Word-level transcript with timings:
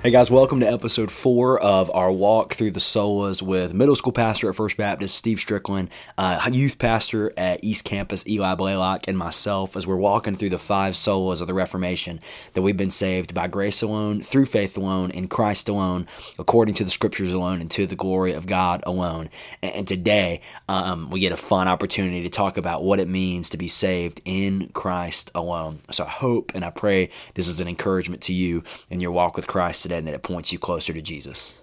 Hey 0.00 0.12
guys, 0.12 0.30
welcome 0.30 0.60
to 0.60 0.72
episode 0.72 1.10
four 1.10 1.58
of 1.58 1.90
our 1.92 2.12
walk 2.12 2.54
through 2.54 2.70
the 2.70 2.78
solas 2.78 3.42
with 3.42 3.74
middle 3.74 3.96
school 3.96 4.12
pastor 4.12 4.48
at 4.48 4.54
First 4.54 4.76
Baptist, 4.76 5.16
Steve 5.16 5.40
Strickland, 5.40 5.90
uh, 6.16 6.48
youth 6.52 6.78
pastor 6.78 7.32
at 7.36 7.64
East 7.64 7.82
Campus, 7.82 8.24
Eli 8.24 8.54
Blaylock, 8.54 9.08
and 9.08 9.18
myself 9.18 9.76
as 9.76 9.88
we're 9.88 9.96
walking 9.96 10.36
through 10.36 10.50
the 10.50 10.58
five 10.58 10.94
solas 10.94 11.40
of 11.40 11.48
the 11.48 11.52
Reformation 11.52 12.20
that 12.52 12.62
we've 12.62 12.76
been 12.76 12.90
saved 12.90 13.34
by 13.34 13.48
grace 13.48 13.82
alone, 13.82 14.22
through 14.22 14.46
faith 14.46 14.76
alone, 14.76 15.10
in 15.10 15.26
Christ 15.26 15.68
alone, 15.68 16.06
according 16.38 16.76
to 16.76 16.84
the 16.84 16.90
scriptures 16.90 17.32
alone, 17.32 17.60
and 17.60 17.70
to 17.72 17.84
the 17.84 17.96
glory 17.96 18.32
of 18.34 18.46
God 18.46 18.84
alone. 18.86 19.28
And, 19.64 19.88
today, 19.88 20.42
um, 20.68 21.10
we 21.10 21.18
get 21.18 21.32
a 21.32 21.36
fun 21.36 21.66
opportunity 21.66 22.22
to 22.22 22.30
talk 22.30 22.56
about 22.56 22.84
what 22.84 23.00
it 23.00 23.08
means 23.08 23.50
to 23.50 23.56
be 23.56 23.68
saved 23.68 24.20
in 24.24 24.68
Christ 24.68 25.32
alone. 25.34 25.80
So 25.90 26.04
I 26.04 26.08
hope 26.08 26.52
and 26.54 26.64
I 26.64 26.70
pray 26.70 27.10
this 27.34 27.48
is 27.48 27.60
an 27.60 27.66
encouragement 27.66 28.22
to 28.22 28.32
you 28.32 28.62
in 28.90 29.00
your 29.00 29.10
walk 29.10 29.34
with 29.34 29.48
Christ 29.48 29.87
today 29.88 29.98
and 29.98 30.06
that 30.06 30.14
it 30.14 30.22
points 30.22 30.52
you 30.52 30.58
closer 30.58 30.92
to 30.92 31.00
Jesus. 31.02 31.60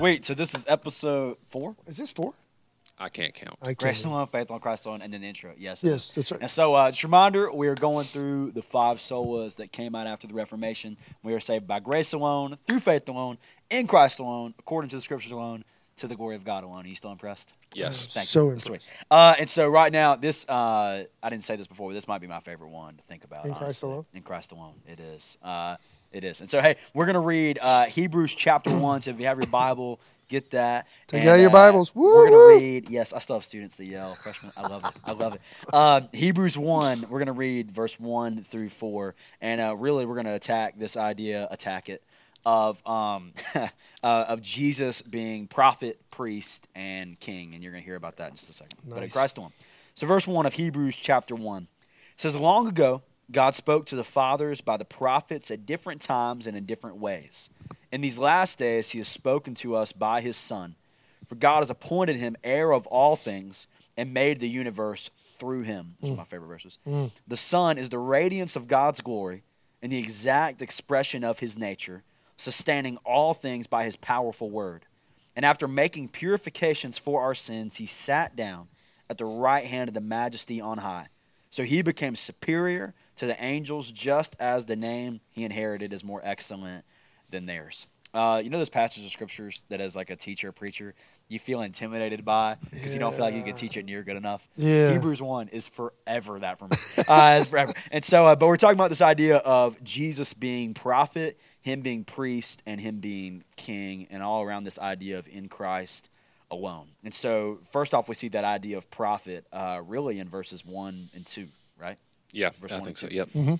Wait, 0.00 0.22
so 0.22 0.34
this 0.34 0.54
is 0.54 0.66
episode 0.68 1.38
four? 1.48 1.74
Is 1.86 1.96
this 1.96 2.12
four? 2.12 2.34
I 2.98 3.08
can't 3.08 3.32
count. 3.32 3.56
I 3.62 3.72
Grace 3.72 4.02
can't. 4.02 4.12
alone, 4.12 4.26
faith 4.28 4.50
on 4.50 4.60
Christ 4.60 4.84
alone, 4.84 5.00
and 5.00 5.12
then 5.12 5.22
the 5.22 5.26
intro. 5.26 5.52
Yes. 5.56 5.82
Yes, 5.82 6.12
that's 6.12 6.30
right. 6.30 6.42
And 6.42 6.50
so, 6.50 6.74
uh, 6.74 6.90
just 6.90 7.02
a 7.02 7.06
reminder, 7.06 7.50
we 7.50 7.68
are 7.68 7.74
going 7.74 8.04
through 8.04 8.50
the 8.52 8.60
five 8.60 8.98
solas 8.98 9.56
that 9.56 9.72
came 9.72 9.94
out 9.94 10.06
after 10.06 10.26
the 10.26 10.34
Reformation. 10.34 10.98
We 11.22 11.32
are 11.32 11.40
saved 11.40 11.66
by 11.66 11.80
grace 11.80 12.12
alone, 12.12 12.56
through 12.66 12.80
faith 12.80 13.08
alone, 13.08 13.38
in 13.70 13.86
Christ 13.86 14.18
alone, 14.18 14.54
according 14.58 14.90
to 14.90 14.96
the 14.96 15.00
Scriptures 15.02 15.32
alone, 15.32 15.64
to 15.96 16.08
the 16.08 16.16
glory 16.16 16.36
of 16.36 16.44
God 16.44 16.64
alone. 16.64 16.84
Are 16.84 16.88
you 16.88 16.96
still 16.96 17.12
impressed? 17.12 17.52
Yes. 17.74 18.06
Thank 18.06 18.26
So 18.26 18.44
you. 18.46 18.50
That's 18.52 18.66
impressed. 18.66 18.88
sweet. 18.88 18.96
Uh, 19.10 19.34
and 19.38 19.48
so 19.48 19.68
right 19.68 19.92
now, 19.92 20.16
this 20.16 20.48
uh, 20.48 21.04
I 21.22 21.30
didn't 21.30 21.44
say 21.44 21.56
this 21.56 21.66
before, 21.66 21.90
but 21.90 21.94
this 21.94 22.08
might 22.08 22.20
be 22.20 22.26
my 22.26 22.40
favorite 22.40 22.70
one 22.70 22.96
to 22.96 23.02
think 23.04 23.24
about. 23.24 23.46
In 23.46 23.54
Christ 23.54 23.82
alone? 23.82 24.06
In 24.14 24.22
Christ 24.22 24.52
alone, 24.52 24.74
it 24.88 25.00
is. 25.00 25.38
Uh, 25.42 25.76
it 26.12 26.22
is. 26.24 26.40
And 26.40 26.48
so, 26.48 26.60
hey, 26.60 26.76
we're 26.94 27.06
gonna 27.06 27.20
read 27.20 27.58
uh, 27.60 27.86
Hebrews 27.86 28.34
chapter 28.34 28.70
one. 28.76 29.00
So 29.00 29.10
if 29.10 29.18
you 29.18 29.26
have 29.26 29.38
your 29.38 29.48
Bible, 29.50 29.98
get 30.28 30.50
that. 30.52 30.86
Take 31.08 31.22
And, 31.22 31.30
out 31.30 31.34
your 31.40 31.50
uh, 31.50 31.52
Bibles. 31.52 31.92
We're 31.94 32.30
gonna 32.30 32.60
read. 32.60 32.88
Yes, 32.88 33.12
I 33.12 33.18
still 33.18 33.34
have 33.36 33.44
students 33.44 33.74
that 33.76 33.86
yell. 33.86 34.14
Freshmen, 34.14 34.52
I 34.56 34.68
love 34.68 34.84
it. 34.84 34.92
I 35.04 35.12
love 35.12 35.34
it. 35.34 35.40
Uh, 35.72 36.02
Hebrews 36.12 36.56
one. 36.56 37.04
We're 37.10 37.18
gonna 37.18 37.32
read 37.32 37.72
verse 37.72 37.98
one 37.98 38.44
through 38.44 38.68
four, 38.68 39.16
and 39.40 39.60
uh, 39.60 39.74
really, 39.76 40.06
we're 40.06 40.14
gonna 40.16 40.34
attack 40.34 40.78
this 40.78 40.96
idea, 40.96 41.48
attack 41.50 41.88
it, 41.88 42.02
of 42.44 42.86
um, 42.86 43.32
uh, 43.54 43.68
of 44.02 44.42
Jesus 44.42 45.02
being 45.02 45.46
prophet, 45.46 46.00
priest, 46.10 46.68
and 46.74 47.18
king. 47.20 47.54
And 47.54 47.62
you're 47.62 47.72
gonna 47.72 47.82
hear 47.82 47.96
about 47.96 48.16
that 48.16 48.30
in 48.30 48.36
just 48.36 48.50
a 48.50 48.52
second. 48.52 48.78
But 48.86 49.02
in 49.04 49.10
Christ 49.10 49.38
alone. 49.38 49.52
So, 49.94 50.06
verse 50.06 50.26
one 50.26 50.46
of 50.46 50.54
Hebrews 50.54 50.96
chapter 50.96 51.34
one 51.34 51.68
says, 52.16 52.36
"Long 52.36 52.66
ago, 52.68 53.02
God 53.30 53.54
spoke 53.54 53.86
to 53.86 53.96
the 53.96 54.04
fathers 54.04 54.60
by 54.60 54.76
the 54.76 54.84
prophets 54.84 55.50
at 55.50 55.66
different 55.66 56.00
times 56.02 56.46
and 56.46 56.56
in 56.56 56.66
different 56.66 56.96
ways. 56.96 57.50
In 57.90 58.00
these 58.00 58.18
last 58.18 58.58
days, 58.58 58.90
He 58.90 58.98
has 58.98 59.08
spoken 59.08 59.54
to 59.56 59.74
us 59.76 59.92
by 59.92 60.20
His 60.20 60.36
Son." 60.36 60.76
For 61.26 61.36
God 61.36 61.60
has 61.60 61.70
appointed 61.70 62.16
him 62.16 62.36
heir 62.44 62.70
of 62.70 62.86
all 62.88 63.16
things 63.16 63.66
and 63.96 64.12
made 64.12 64.40
the 64.40 64.48
universe 64.48 65.08
through 65.38 65.62
him. 65.62 65.94
Those 66.02 66.10
are 66.10 66.16
my 66.16 66.24
favorite 66.24 66.48
verses. 66.48 66.76
The 67.26 67.36
Son 67.38 67.78
is 67.78 67.88
the 67.88 67.98
radiance 67.98 68.56
of 68.56 68.68
God's 68.68 69.00
glory 69.00 69.42
and 69.82 69.90
the 69.90 69.96
exact 69.96 70.60
expression 70.60 71.24
of 71.24 71.38
his 71.38 71.56
nature, 71.56 72.02
sustaining 72.44 72.98
all 72.98 73.34
things 73.34 73.66
by 73.66 73.84
his 73.84 73.96
powerful 73.96 74.50
word. 74.50 74.86
And 75.34 75.44
after 75.44 75.66
making 75.66 76.08
purifications 76.08 76.96
for 76.96 77.22
our 77.22 77.34
sins, 77.34 77.76
he 77.76 77.86
sat 77.86 78.36
down 78.36 78.68
at 79.10 79.18
the 79.18 79.24
right 79.24 79.64
hand 79.64 79.88
of 79.88 79.94
the 79.94 80.00
majesty 80.00 80.60
on 80.60 80.78
high. 80.78 81.08
So 81.50 81.62
he 81.62 81.82
became 81.82 82.14
superior 82.14 82.94
to 83.16 83.26
the 83.26 83.42
angels, 83.42 83.90
just 83.90 84.36
as 84.38 84.66
the 84.66 84.76
name 84.76 85.20
he 85.30 85.44
inherited 85.44 85.92
is 85.92 86.04
more 86.04 86.20
excellent 86.24 86.84
than 87.30 87.46
theirs. 87.46 87.86
Uh, 88.12 88.40
you 88.42 88.48
know 88.48 88.58
those 88.58 88.68
passages 88.68 89.04
of 89.06 89.10
scriptures 89.10 89.64
that, 89.68 89.80
as 89.80 89.96
like 89.96 90.10
a 90.10 90.16
teacher, 90.16 90.52
preacher, 90.52 90.94
you 91.28 91.40
feel 91.40 91.62
intimidated 91.62 92.24
by 92.24 92.56
because 92.70 92.94
you 92.94 93.00
don't 93.00 93.12
feel 93.14 93.24
like 93.24 93.34
you 93.34 93.42
can 93.42 93.56
teach 93.56 93.76
it 93.76 93.80
and 93.80 93.90
you're 93.90 94.04
good 94.04 94.16
enough. 94.16 94.46
Yeah. 94.54 94.92
Hebrews 94.92 95.20
one 95.20 95.48
is 95.48 95.66
forever 95.66 96.38
that 96.38 96.58
for 96.58 96.66
me. 96.66 96.76
uh, 97.08 97.38
it's 97.40 97.48
forever. 97.48 97.72
And 97.90 98.04
so, 98.04 98.26
uh, 98.26 98.36
but 98.36 98.46
we're 98.46 98.56
talking 98.56 98.76
about 98.76 98.90
this 98.90 99.02
idea 99.02 99.38
of 99.38 99.82
Jesus 99.82 100.32
being 100.32 100.74
prophet, 100.74 101.40
him 101.64 101.80
being 101.80 102.04
priest, 102.04 102.62
and 102.66 102.78
him 102.80 103.00
being 103.00 103.42
king, 103.56 104.06
and 104.10 104.22
all 104.22 104.42
around 104.42 104.64
this 104.64 104.78
idea 104.78 105.18
of 105.18 105.26
in 105.28 105.48
Christ 105.48 106.10
alone. 106.50 106.88
And 107.02 107.14
so, 107.14 107.60
first 107.72 107.94
off, 107.94 108.06
we 108.08 108.14
see 108.14 108.28
that 108.28 108.44
idea 108.44 108.76
of 108.76 108.90
prophet 108.90 109.46
uh, 109.52 109.80
really 109.84 110.18
in 110.18 110.28
verses 110.28 110.64
one 110.64 111.08
and 111.14 111.24
two, 111.26 111.48
right? 111.80 111.96
Yeah, 112.32 112.50
Verse 112.60 112.70
I 112.72 112.80
think 112.80 112.98
so. 112.98 113.08
Yep. 113.10 113.28
Mm-hmm. 113.30 113.54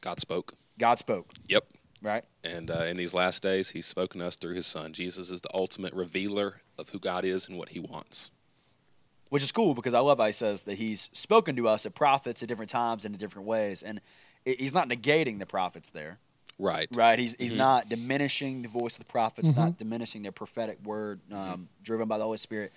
God 0.00 0.18
spoke. 0.18 0.54
God 0.78 0.98
spoke, 0.98 1.30
Yep. 1.48 1.64
right? 2.00 2.24
And 2.42 2.70
uh, 2.70 2.84
in 2.84 2.96
these 2.96 3.12
last 3.12 3.42
days, 3.42 3.70
He's 3.70 3.84
spoken 3.86 4.20
to 4.20 4.26
us 4.28 4.36
through 4.36 4.54
His 4.54 4.66
Son. 4.66 4.92
Jesus 4.94 5.30
is 5.30 5.42
the 5.42 5.50
ultimate 5.54 5.92
revealer 5.92 6.62
of 6.78 6.88
who 6.88 6.98
God 6.98 7.24
is 7.24 7.48
and 7.48 7.58
what 7.58 7.68
He 7.70 7.80
wants. 7.80 8.30
which 9.28 9.42
is 9.42 9.52
cool 9.52 9.74
because 9.74 9.92
I 9.94 9.98
love 10.00 10.18
how 10.18 10.26
he 10.26 10.32
says 10.32 10.62
that 10.64 10.76
he's 10.76 11.10
spoken 11.12 11.54
to 11.56 11.68
us 11.68 11.84
at 11.86 11.94
prophets 11.94 12.42
at 12.42 12.48
different 12.48 12.70
times 12.70 13.04
and 13.04 13.14
in 13.14 13.18
different 13.18 13.46
ways, 13.46 13.82
and 13.82 14.00
he's 14.44 14.72
not 14.74 14.88
negating 14.88 15.38
the 15.38 15.46
prophets 15.46 15.90
there, 15.90 16.18
Right. 16.62 16.88
right? 16.92 17.18
He's 17.18 17.34
he's 17.38 17.52
Mhm. 17.52 17.56
not 17.56 17.88
diminishing 17.88 18.62
the 18.62 18.68
voice 18.68 18.94
of 18.94 19.00
the 19.00 19.04
prophets, 19.12 19.54
not 19.56 19.78
diminishing 19.78 20.22
their 20.22 20.32
prophetic 20.32 20.78
word 20.84 21.20
um, 21.32 21.68
driven 21.82 22.06
by 22.08 22.18
the 22.18 22.24
Holy 22.24 22.38
Spirit, 22.38 22.72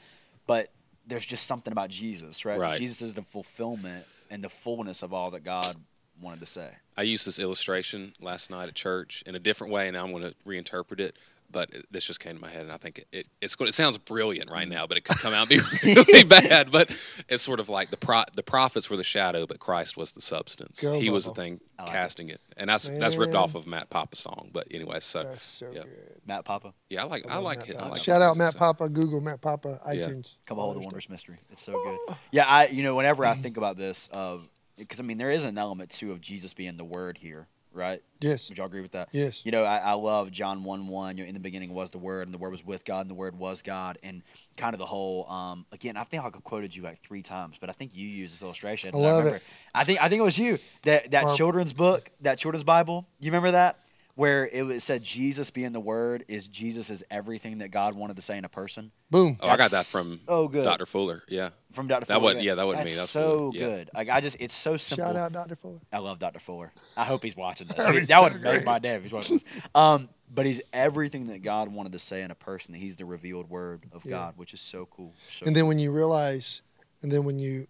but 0.47 0.72
there's 1.06 1.25
just 1.25 1.46
something 1.46 1.72
about 1.72 1.90
Jesus, 1.91 2.45
right? 2.45 2.59
Right. 2.59 2.78
Jesus 2.78 3.01
is 3.03 3.13
the 3.13 3.22
fulfillment 3.22 4.06
and 4.31 4.44
the 4.44 4.50
fullness 4.50 5.03
of 5.03 5.13
all 5.13 5.29
that 5.31 5.44
God 5.44 5.75
wanted 6.19 6.40
to 6.40 6.45
say. 6.47 6.72
I 6.97 7.03
used 7.03 7.28
this 7.28 7.38
illustration 7.40 8.13
last 8.19 8.50
night 8.50 8.68
at 8.69 8.74
church 8.75 9.24
in 9.28 9.35
a 9.35 9.40
different 9.40 9.72
way, 9.72 9.88
and 9.88 9.95
I'm 9.95 10.12
going 10.12 10.24
to 10.24 10.34
reinterpret 10.47 11.00
it. 11.00 11.16
But 11.55 11.73
it, 11.73 11.85
this 11.89 12.03
just 12.03 12.19
came 12.19 12.35
to 12.35 12.41
my 12.41 12.49
head, 12.49 12.63
and 12.63 12.71
I 12.73 12.75
think 12.75 12.99
it, 12.99 13.07
it 13.13 13.27
it's. 13.39 13.55
It 13.57 13.73
sounds 13.73 13.97
brilliant 13.97 14.51
right 14.51 14.67
mm. 14.67 14.71
now, 14.71 14.88
but 14.88 14.97
it 14.97 15.05
could 15.05 15.19
come 15.19 15.33
out 15.33 15.49
and 15.49 15.61
be 15.61 15.61
really 15.95 16.25
bad. 16.25 16.69
But 16.69 16.89
it's 17.29 17.43
sort 17.43 17.61
of 17.61 17.69
like 17.69 17.91
the 17.91 17.95
pro, 17.95 18.23
the 18.35 18.43
prophets 18.43 18.89
were 18.89 18.97
the 18.97 19.05
shadow, 19.05 19.47
but 19.47 19.59
Christ 19.59 19.95
was 19.95 20.11
the 20.11 20.19
substance. 20.19 20.81
Go, 20.81 20.99
he 20.99 21.09
was 21.09 21.23
the 21.23 21.33
thing 21.33 21.61
like 21.79 21.88
casting 21.88 22.27
it, 22.27 22.41
and 22.57 22.69
that's 22.69 22.89
that's 22.89 23.15
ripped 23.15 23.35
off 23.35 23.55
of 23.55 23.65
Matt 23.67 23.89
Papa's 23.89 24.19
song. 24.19 24.49
But 24.51 24.67
anyway, 24.69 24.99
so 24.99 25.23
That's 25.23 25.44
so 25.44 25.71
yeah. 25.71 25.83
good. 25.83 26.21
Matt 26.25 26.44
Papa, 26.44 26.73
yeah, 26.89 27.03
I 27.03 27.05
like 27.05 27.25
I 27.29 27.35
love 27.35 27.44
like 27.45 27.59
Matt 27.59 27.69
it. 27.69 27.75
I 27.77 27.88
like 27.88 28.01
Shout 28.01 28.21
out 28.21 28.35
Matt 28.35 28.51
So- 28.51 28.59
Papa, 28.59 28.89
Google 28.89 29.21
Matt 29.21 29.39
Papa, 29.39 29.79
iTunes. 29.88 30.35
come 30.45 30.57
behold 30.57 30.75
the 30.75 30.81
wondrous 30.81 31.09
mystery. 31.09 31.38
It's 31.51 31.61
so 31.61 31.71
good. 31.71 31.99
Ah. 32.09 32.19
Yeah, 32.31 32.47
I 32.47 32.67
you 32.67 32.83
know 32.83 32.95
whenever 32.95 33.25
I 33.25 33.33
think 33.41 33.55
about 33.55 33.77
this 33.77 34.09
of 34.13 34.44
because 34.77 34.99
I 34.99 35.03
mean 35.03 35.17
there 35.17 35.31
is 35.31 35.45
an 35.45 35.57
element 35.57 35.89
too 35.89 36.11
of 36.11 36.19
Jesus 36.19 36.53
being 36.53 36.75
the 36.75 36.83
Word 36.83 37.17
here, 37.17 37.47
right? 37.75 38.02
Yes. 38.22 38.50
Would 38.50 38.58
y'all 38.58 38.68
agree 38.68 38.81
with 38.81 38.94
that? 38.94 39.09
Yes. 39.12 39.46
You 39.46 39.52
know, 39.52 39.63
I, 39.63 39.78
I 39.78 39.94
love 39.94 40.31
John 40.31 40.63
1 40.63 40.88
1. 40.88 41.18
You 41.18 41.24
know, 41.24 41.28
in 41.28 41.34
the 41.34 41.40
beginning 41.40 41.74
was 41.74 41.91
the 41.91 41.97
Word, 41.97 42.28
and 42.28 42.34
the 42.34 42.38
Word 42.38 42.52
was 42.52 42.66
with 42.66 42.86
God, 42.86 43.02
and 43.02 43.09
the 43.09 43.16
Word 43.16 43.38
was 43.38 43.62
God. 43.62 43.97
And 44.03 44.24
kind 44.58 44.74
of 44.74 44.80
the 44.80 44.86
whole, 44.86 45.30
um, 45.30 45.66
again, 45.72 45.97
I 45.97 46.03
think 46.03 46.24
I 46.24 46.30
quoted 46.30 46.75
you 46.75 46.81
like 46.84 47.02
three 47.02 47.22
times, 47.22 47.58
but 47.59 47.69
I 47.69 47.74
think 47.74 47.96
you 47.96 48.08
used 48.08 48.34
this 48.34 48.44
illustration. 48.44 48.91
I 48.94 48.97
love 48.97 49.25
remember, 49.25 49.41
I 49.74 49.84
think 49.84 50.02
I 50.02 50.09
think 50.09 50.19
it 50.19 50.24
was 50.24 50.38
you. 50.38 50.59
That 50.84 51.12
that 51.12 51.36
children's 51.36 51.74
book, 51.74 52.09
that 52.22 52.38
children's 52.38 52.63
Bible, 52.63 53.08
you 53.19 53.28
remember 53.31 53.51
that? 53.51 53.80
Where 54.15 54.47
it 54.47 54.62
was 54.65 54.81
said 54.85 55.03
Jesus 55.03 55.50
being 55.51 55.73
the 55.73 55.79
Word 55.81 56.23
is 56.29 56.47
Jesus 56.47 56.89
is 56.89 57.03
everything 57.12 57.57
that 57.57 57.67
God 57.69 57.95
wanted 57.95 58.15
to 58.15 58.21
say 58.21 58.38
in 58.38 58.45
a 58.45 58.50
person. 58.50 58.91
Boom. 59.12 59.38
Oh, 59.41 59.50
I 59.50 59.57
got 59.57 59.71
that 59.71 59.85
from 59.85 60.21
so 60.25 60.47
good. 60.47 60.63
Dr. 60.63 60.85
Fuller. 60.85 61.21
Yeah. 61.27 61.50
From 61.73 61.88
Dr. 61.88 62.06
That 62.06 62.13
Fuller. 62.13 62.21
wasn't- 62.21 62.44
yeah, 62.44 62.56
that 62.56 62.65
wasn't 62.65 62.85
me. 62.85 62.91
That's 62.91 62.97
That's 63.01 63.12
so 63.12 63.38
Fuller, 63.38 63.51
yeah. 63.56 63.59
good. 63.67 63.89
Like 63.94 64.07
I 64.07 64.21
just, 64.21 64.38
it's 64.39 64.53
so 64.53 64.77
simple. 64.77 65.06
Shout 65.06 65.17
out 65.17 65.33
Dr. 65.33 65.57
Fuller. 65.57 65.79
I 65.91 65.97
love 65.97 66.19
Dr. 66.19 66.39
Fuller. 66.39 66.71
I 66.95 67.03
hope 67.03 67.23
he's 67.23 67.35
watching 67.35 67.67
this. 67.67 67.75
That'd 67.75 68.07
so 68.07 68.23
would 68.23 68.41
make 68.41 68.63
my 68.63 68.79
day 68.79 68.95
if 68.95 69.03
he's 69.03 69.12
watching 69.12 69.35
this. 69.39 69.45
Um, 69.75 70.07
but 70.33 70.45
he's 70.45 70.61
everything 70.71 71.27
that 71.27 71.41
God 71.44 71.68
wanted 71.68 71.91
to 71.91 72.00
say 72.00 72.21
in 72.21 72.31
a 72.31 72.35
person. 72.35 72.73
He's 72.73 72.95
the 72.95 73.03
revealed 73.06 73.50
word 73.50 73.83
of 73.91 74.06
Yeah. 74.06 74.11
God, 74.11 74.33
which 74.38 74.53
is 74.53 74.61
so 74.61 74.85
cool. 74.89 75.13
So 75.29 75.45
And 75.45 75.53
then 75.53 75.68
when 75.68 75.77
you 75.77 75.91
realize, 75.91 76.61
and 77.01 77.11
then 77.11 77.25
when 77.25 77.38
you 77.38 77.68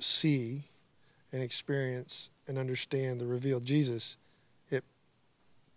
see 0.00 0.64
and 1.32 1.40
experience 1.40 2.30
and 2.48 2.58
understand 2.58 3.20
the 3.20 3.26
revealed 3.26 3.64
Jesus, 3.64 4.16
it 4.16 4.23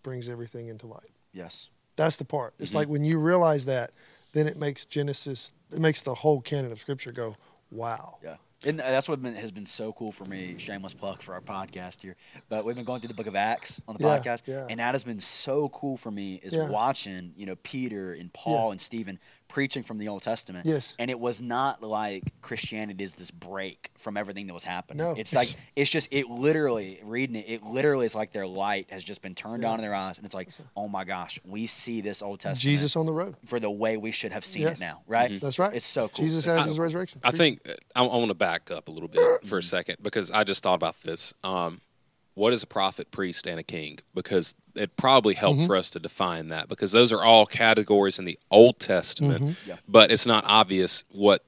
brings 0.07 0.29
everything 0.29 0.69
into 0.69 0.87
light. 0.87 1.11
yes, 1.33 1.67
That's 1.97 2.15
the 2.17 2.23
part. 2.25 2.53
It's 2.59 2.71
Mhm. 2.71 2.75
like 2.75 2.87
when 2.87 3.03
you 3.03 3.19
realize 3.19 3.65
that, 3.65 3.91
then 4.33 4.47
it 4.47 4.55
makes 4.55 4.85
Genesis, 4.85 5.51
it 5.71 5.79
makes 5.79 6.01
the 6.03 6.13
whole 6.13 6.39
canon 6.41 6.71
of 6.71 6.79
Scripture 6.79 7.11
go, 7.11 7.35
wow. 7.71 8.19
Yeah. 8.23 8.37
And 8.65 8.79
that's 8.79 9.09
what 9.09 9.19
has 9.19 9.51
been 9.51 9.65
so 9.65 9.91
cool 9.93 10.11
for 10.11 10.23
me. 10.25 10.55
Shameless 10.59 10.93
plug 10.93 11.21
for 11.21 11.33
our 11.33 11.41
podcast 11.41 12.01
here, 12.01 12.15
but 12.49 12.63
we've 12.65 12.75
been 12.75 12.85
going 12.85 12.99
through 13.01 13.09
the 13.09 13.13
Book 13.13 13.27
of 13.27 13.35
Acts 13.35 13.81
on 13.87 13.97
the 13.97 14.03
Yeah, 14.03 14.17
podcast, 14.19 14.43
yeah. 14.47 14.65
and 14.69 14.79
that 14.79 14.93
has 14.95 15.03
been 15.03 15.19
so 15.19 15.69
cool 15.69 15.97
for 15.97 16.09
me. 16.11 16.35
Is 16.41 16.53
Yeah. 16.55 16.69
watching 16.69 17.33
you 17.35 17.45
know 17.45 17.55
Peter 17.57 18.13
and 18.13 18.31
Paul 18.31 18.71
and 18.71 18.79
Stephen 18.79 19.19
preaching 19.47 19.83
from 19.83 19.97
the 19.97 20.07
Old 20.07 20.21
Testament. 20.21 20.65
Yes. 20.65 20.95
and 20.99 21.09
it 21.09 21.19
was 21.19 21.41
not 21.41 21.81
like 21.81 22.23
Christianity 22.41 23.03
is 23.03 23.13
this 23.13 23.31
break 23.31 23.91
from 23.97 24.17
everything 24.17 24.47
that 24.47 24.53
was 24.53 24.63
happening. 24.63 24.97
No, 25.05 25.11
it's 25.11 25.33
it's- 25.33 25.53
like 25.53 25.61
it's 25.75 25.89
just 25.89 26.07
it 26.11 26.29
literally 26.29 26.99
reading 27.03 27.35
it. 27.35 27.45
It 27.47 27.63
literally 27.63 28.05
is 28.05 28.15
like 28.15 28.31
their 28.33 28.47
light 28.47 28.87
has 28.91 29.03
just 29.03 29.21
been 29.21 29.35
turned 29.35 29.63
Yeah. 29.63 29.69
on 29.69 29.79
in 29.79 29.81
their 29.81 29.95
eyes, 29.95 30.17
and 30.17 30.25
it's 30.25 30.35
like, 30.35 30.49
oh 30.75 30.87
my 30.87 31.03
gosh, 31.03 31.39
we 31.45 31.67
see 31.67 32.01
this 32.01 32.21
Old 32.21 32.39
Testament 32.39 32.59
Jesus 32.59 32.95
on 32.95 33.05
the 33.05 33.13
road. 33.13 33.35
for 33.45 33.59
the 33.59 33.71
way 33.71 33.97
we 33.97 34.11
should 34.11 34.31
have 34.31 34.45
seen 34.45 34.63
Yes. 34.63 34.77
it 34.77 34.79
now, 34.79 35.01
right? 35.07 35.39
That's 35.41 35.59
right. 35.59 35.73
It's 35.73 35.85
so 35.85 36.07
cool. 36.07 36.25
Jesus 36.25 36.39
It's 36.45 36.47
has 36.47 36.59
so 36.59 36.65
his 36.67 36.79
resurrection. 36.79 37.21
I 37.23 37.31
think 37.31 37.59
I, 37.95 38.01
I 38.03 38.17
want 38.17 38.27
to 38.29 38.33
back 38.35 38.69
up 38.71 38.87
a 38.87 38.91
little 38.91 39.09
bit 39.09 39.47
for 39.47 39.57
a 39.57 39.63
second 39.63 39.97
because 40.01 40.29
I 40.31 40.43
just 40.43 40.63
thought 40.63 40.75
about 40.75 41.01
this. 41.01 41.33
Um, 41.43 41.81
what 42.37 42.53
is 42.53 42.61
a 42.61 42.67
prophet, 42.67 43.09
priest, 43.09 43.47
and 43.47 43.59
a 43.59 43.63
king? 43.63 43.97
Because 44.13 44.53
it 44.75 44.95
probably 44.95 45.33
helped 45.33 45.65
for 45.65 45.75
us 45.75 45.89
to 45.89 45.99
define 45.99 46.49
that 46.49 46.69
because 46.69 46.91
those 46.91 47.11
are 47.11 47.23
all 47.23 47.45
categories 47.47 48.19
in 48.19 48.25
the 48.25 48.37
Old 48.51 48.79
Testament, 48.79 49.57
Yeah. 49.65 49.77
but 49.87 50.11
it's 50.11 50.25
not 50.27 50.43
obvious 50.45 51.03
what. 51.09 51.43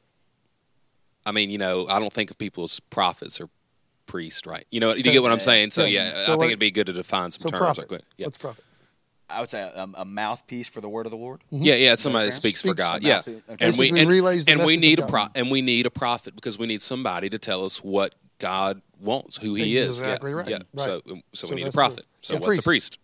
I 1.25 1.31
mean, 1.31 1.51
you 1.51 1.57
know, 1.59 1.85
I 1.87 1.99
don't 1.99 2.11
think 2.11 2.31
of 2.31 2.37
people 2.39 2.63
as 2.63 2.79
prophets 2.79 3.39
or 3.39 3.49
priests, 4.07 4.47
right? 4.47 4.65
You 4.71 4.79
know, 4.79 4.93
you 4.95 5.03
get 5.03 5.21
what 5.21 5.31
I'm 5.31 5.39
saying? 5.39 5.71
So 5.71 5.83
Yeah. 5.85 6.11
yeah, 6.11 6.25
So 6.25 6.33
I 6.33 6.37
think 6.37 6.47
it'd 6.47 6.59
be 6.59 6.71
good 6.71 6.87
to 6.87 6.93
define 6.93 7.29
some 7.31 7.41
so 7.41 7.49
terms. 7.49 7.59
prophet. 7.59 7.91
Like, 7.91 8.01
yeah. 8.17 8.25
What's 8.25 8.37
prophet? 8.37 8.63
I 9.29 9.41
would 9.41 9.49
say 9.51 9.61
a, 9.61 9.87
a 9.93 10.05
mouthpiece 10.05 10.67
for 10.69 10.81
the 10.81 10.89
word 10.89 11.05
of 11.05 11.11
the 11.11 11.17
Lord. 11.17 11.41
Mm-hmm. 11.53 11.63
Yeah, 11.65 11.75
yeah, 11.75 11.93
somebody 11.95 12.25
that 12.25 12.31
fair? 12.31 12.39
speaks 12.39 12.63
for 12.63 12.73
God. 12.73 13.03
Yeah, 13.03 13.19
okay. 13.19 13.41
and 13.59 13.77
we 13.77 13.89
and, 13.89 14.49
and 14.49 14.65
we 14.65 14.75
need 14.77 14.97
a 14.97 15.05
pro- 15.05 15.27
and 15.35 15.51
we 15.51 15.61
need 15.61 15.85
a 15.85 15.91
prophet 15.91 16.33
because 16.33 16.57
we 16.57 16.65
need 16.65 16.81
somebody 16.81 17.29
to 17.29 17.37
tell 17.37 17.63
us 17.63 17.83
what 17.83 18.15
God 18.39 18.81
wants, 18.99 19.37
who 19.37 19.53
He 19.55 19.77
is. 19.77 19.99
Exactly 20.01 20.31
yeah. 20.31 20.37
right. 20.37 20.47
Yeah. 20.49 20.57
Right. 20.73 20.85
So, 20.85 21.01
so, 21.05 21.21
So 21.33 21.47
we 21.49 21.55
need 21.55 21.67
a 21.67 21.71
prophet. 21.71 21.97
the- 21.97 22.03
so 22.21 22.33
yeah, 22.33 22.39
what's 22.39 22.57
a 22.57 22.61
priest? 22.63 22.97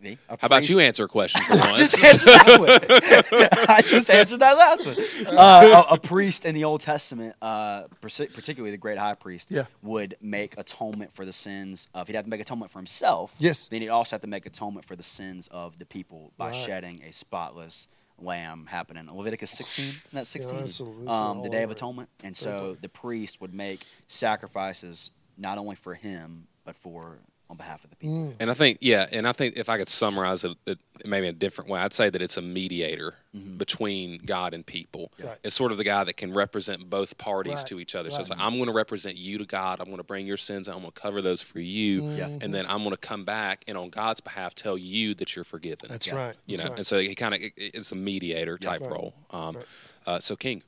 Me? 0.00 0.16
A 0.28 0.36
How 0.38 0.46
about 0.46 0.68
you 0.68 0.78
answer 0.78 1.04
a 1.04 1.08
question 1.08 1.42
for 1.42 1.54
once? 1.58 1.78
just 1.78 2.04
answered 2.04 2.26
that 2.28 2.60
one. 2.60 3.48
I 3.68 3.82
just 3.82 4.08
answered 4.10 4.38
that 4.40 4.56
last 4.56 4.86
one. 4.86 4.96
Uh, 5.38 5.84
a, 5.90 5.94
a 5.94 5.98
priest 5.98 6.44
in 6.44 6.54
the 6.54 6.62
Old 6.64 6.80
Testament, 6.82 7.34
uh, 7.42 7.82
particularly 8.00 8.70
the 8.70 8.76
great 8.76 8.96
high 8.98 9.14
priest, 9.14 9.48
Yeah. 9.50 9.64
would 9.82 10.16
make 10.20 10.56
atonement 10.56 11.14
for 11.14 11.24
the 11.24 11.32
sins 11.32 11.88
of. 11.94 12.06
He'd 12.06 12.14
have 12.16 12.26
to 12.26 12.30
make 12.30 12.40
atonement 12.40 12.70
for 12.70 12.78
himself. 12.78 13.34
Yes. 13.38 13.66
Then 13.66 13.80
he'd 13.80 13.88
also 13.88 14.14
have 14.14 14.20
to 14.20 14.28
make 14.28 14.46
atonement 14.46 14.86
for 14.86 14.94
the 14.94 15.02
sins 15.02 15.48
of 15.50 15.78
the 15.80 15.86
people 15.86 16.32
by 16.36 16.48
Right. 16.50 16.54
shedding 16.56 17.02
a 17.08 17.12
spotless 17.12 17.88
lamb. 18.20 18.66
Happening 18.68 19.08
Leviticus 19.12 19.50
16. 19.52 19.84
Isn't 19.84 20.02
that 20.12 20.26
16? 20.26 20.56
that's 20.60 20.80
a- 20.80 20.84
that's 20.84 21.10
um, 21.10 21.42
the 21.42 21.48
Day 21.48 21.62
of. 21.62 21.70
Atonement. 21.70 22.08
And 22.22 22.36
so 22.36 22.76
the 22.80 22.88
priest 22.88 23.40
would 23.40 23.54
make 23.54 23.80
sacrifices 24.06 25.10
not 25.36 25.58
only 25.58 25.76
for 25.76 25.94
him 25.94 26.46
but 26.64 26.76
for 26.76 27.18
on 27.50 27.56
behalf 27.56 27.82
of 27.84 27.90
the 27.90 27.96
people. 27.96 28.14
Mm. 28.16 28.34
And 28.40 28.50
I 28.50 28.54
think, 28.54 28.78
yeah, 28.82 29.06
and 29.10 29.26
I 29.26 29.32
think 29.32 29.56
if 29.56 29.68
I 29.70 29.78
could 29.78 29.88
summarize 29.88 30.44
it, 30.44 30.56
it 30.66 30.78
maybe 31.06 31.28
in 31.28 31.34
a 31.34 31.38
different 31.38 31.70
way, 31.70 31.80
I'd 31.80 31.92
say 31.94 32.10
that 32.10 32.20
it's 32.22 32.36
a 32.36 32.42
mediator 32.42 33.14
Mm-hmm. 33.36 33.58
between 33.58 34.18
God 34.24 34.54
and 34.54 34.64
people. 34.64 35.12
Right. 35.22 35.36
It's 35.44 35.54
sort 35.54 35.70
of 35.70 35.76
the 35.76 35.84
guy 35.84 36.02
that 36.02 36.16
can 36.16 36.32
represent 36.32 36.88
both 36.88 37.18
parties 37.18 37.56
Right, 37.58 37.66
to 37.66 37.78
each 37.78 37.94
other. 37.94 38.10
So 38.10 38.20
it's 38.20 38.30
like, 38.30 38.38
I'm 38.40 38.54
going 38.54 38.68
to 38.68 38.72
represent 38.72 39.18
you 39.18 39.36
to 39.36 39.44
God. 39.44 39.80
I'm 39.80 39.84
going 39.86 39.98
to 39.98 40.02
bring 40.02 40.26
your 40.26 40.38
sins. 40.38 40.66
I'm 40.66 40.76
going 40.80 40.86
to 40.86 40.98
cover 41.00 41.20
those 41.20 41.42
for 41.42 41.60
you. 41.60 42.08
Yeah. 42.08 42.28
And 42.40 42.54
then 42.54 42.64
I'm 42.66 42.78
going 42.78 42.92
to 42.92 42.96
come 42.96 43.26
back 43.26 43.64
and 43.68 43.76
on 43.76 43.90
God's 43.90 44.20
behalf 44.22 44.54
tell 44.54 44.78
you 44.78 45.14
that 45.16 45.36
you're 45.36 45.44
forgiven. 45.44 45.90
That's 45.90 46.06
Yeah. 46.06 46.14
right. 46.16 46.36
you 46.46 46.56
That's 46.56 46.64
know, 46.64 46.70
right. 46.70 46.78
and 46.78 46.86
so 46.86 46.98
he 47.00 47.14
kind 47.14 47.34
of 47.34 47.40
it's 47.58 47.92
a 47.92 47.96
mediator 47.96 48.56
type 48.56 48.80
Right. 48.80 48.90
role. 48.90 49.12
Um, 49.30 49.56
Right. 49.56 49.66
uh, 50.06 50.20
so 50.20 50.34
king, 50.34 50.62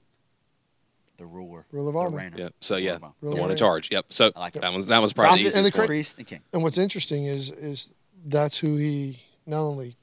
The 1.21 1.27
ruler. 1.27 1.67
Rule 1.71 1.87
of 1.89 1.93
the 1.95 2.01
honor. 2.01 2.17
reigner. 2.17 2.39
yeah. 2.39 2.49
So 2.61 2.77
yeah, 2.77 2.97
the 3.21 3.29
of 3.29 3.39
one 3.39 3.51
in 3.51 3.57
charge. 3.59 3.91
Yep. 3.93 4.07
So 4.09 4.33
I 4.35 4.41
like 4.41 4.55
that 4.55 4.63
that. 4.63 4.73
was 4.73 4.87
that 4.87 5.03
was 5.03 5.13
probably 5.13 5.43
the 5.45 5.51
Prophet 5.51 5.57
and 5.59 5.67
the. 5.83 5.87
Priest 5.87 6.17
and 6.19 6.27
king. 6.27 6.41
And 6.55 6.63
what's 6.63 6.79
interesting 6.79 7.27
is 7.27 7.51
is 7.51 7.93
that's 8.25 8.57
who 8.59 8.77
he 8.77 9.21
not 9.47 9.61
only 9.61 9.97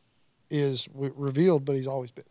is 0.52 0.88
revealed, 0.94 1.66
but 1.66 1.76
he's 1.76 1.88
always 1.88 2.12
been. 2.12 2.24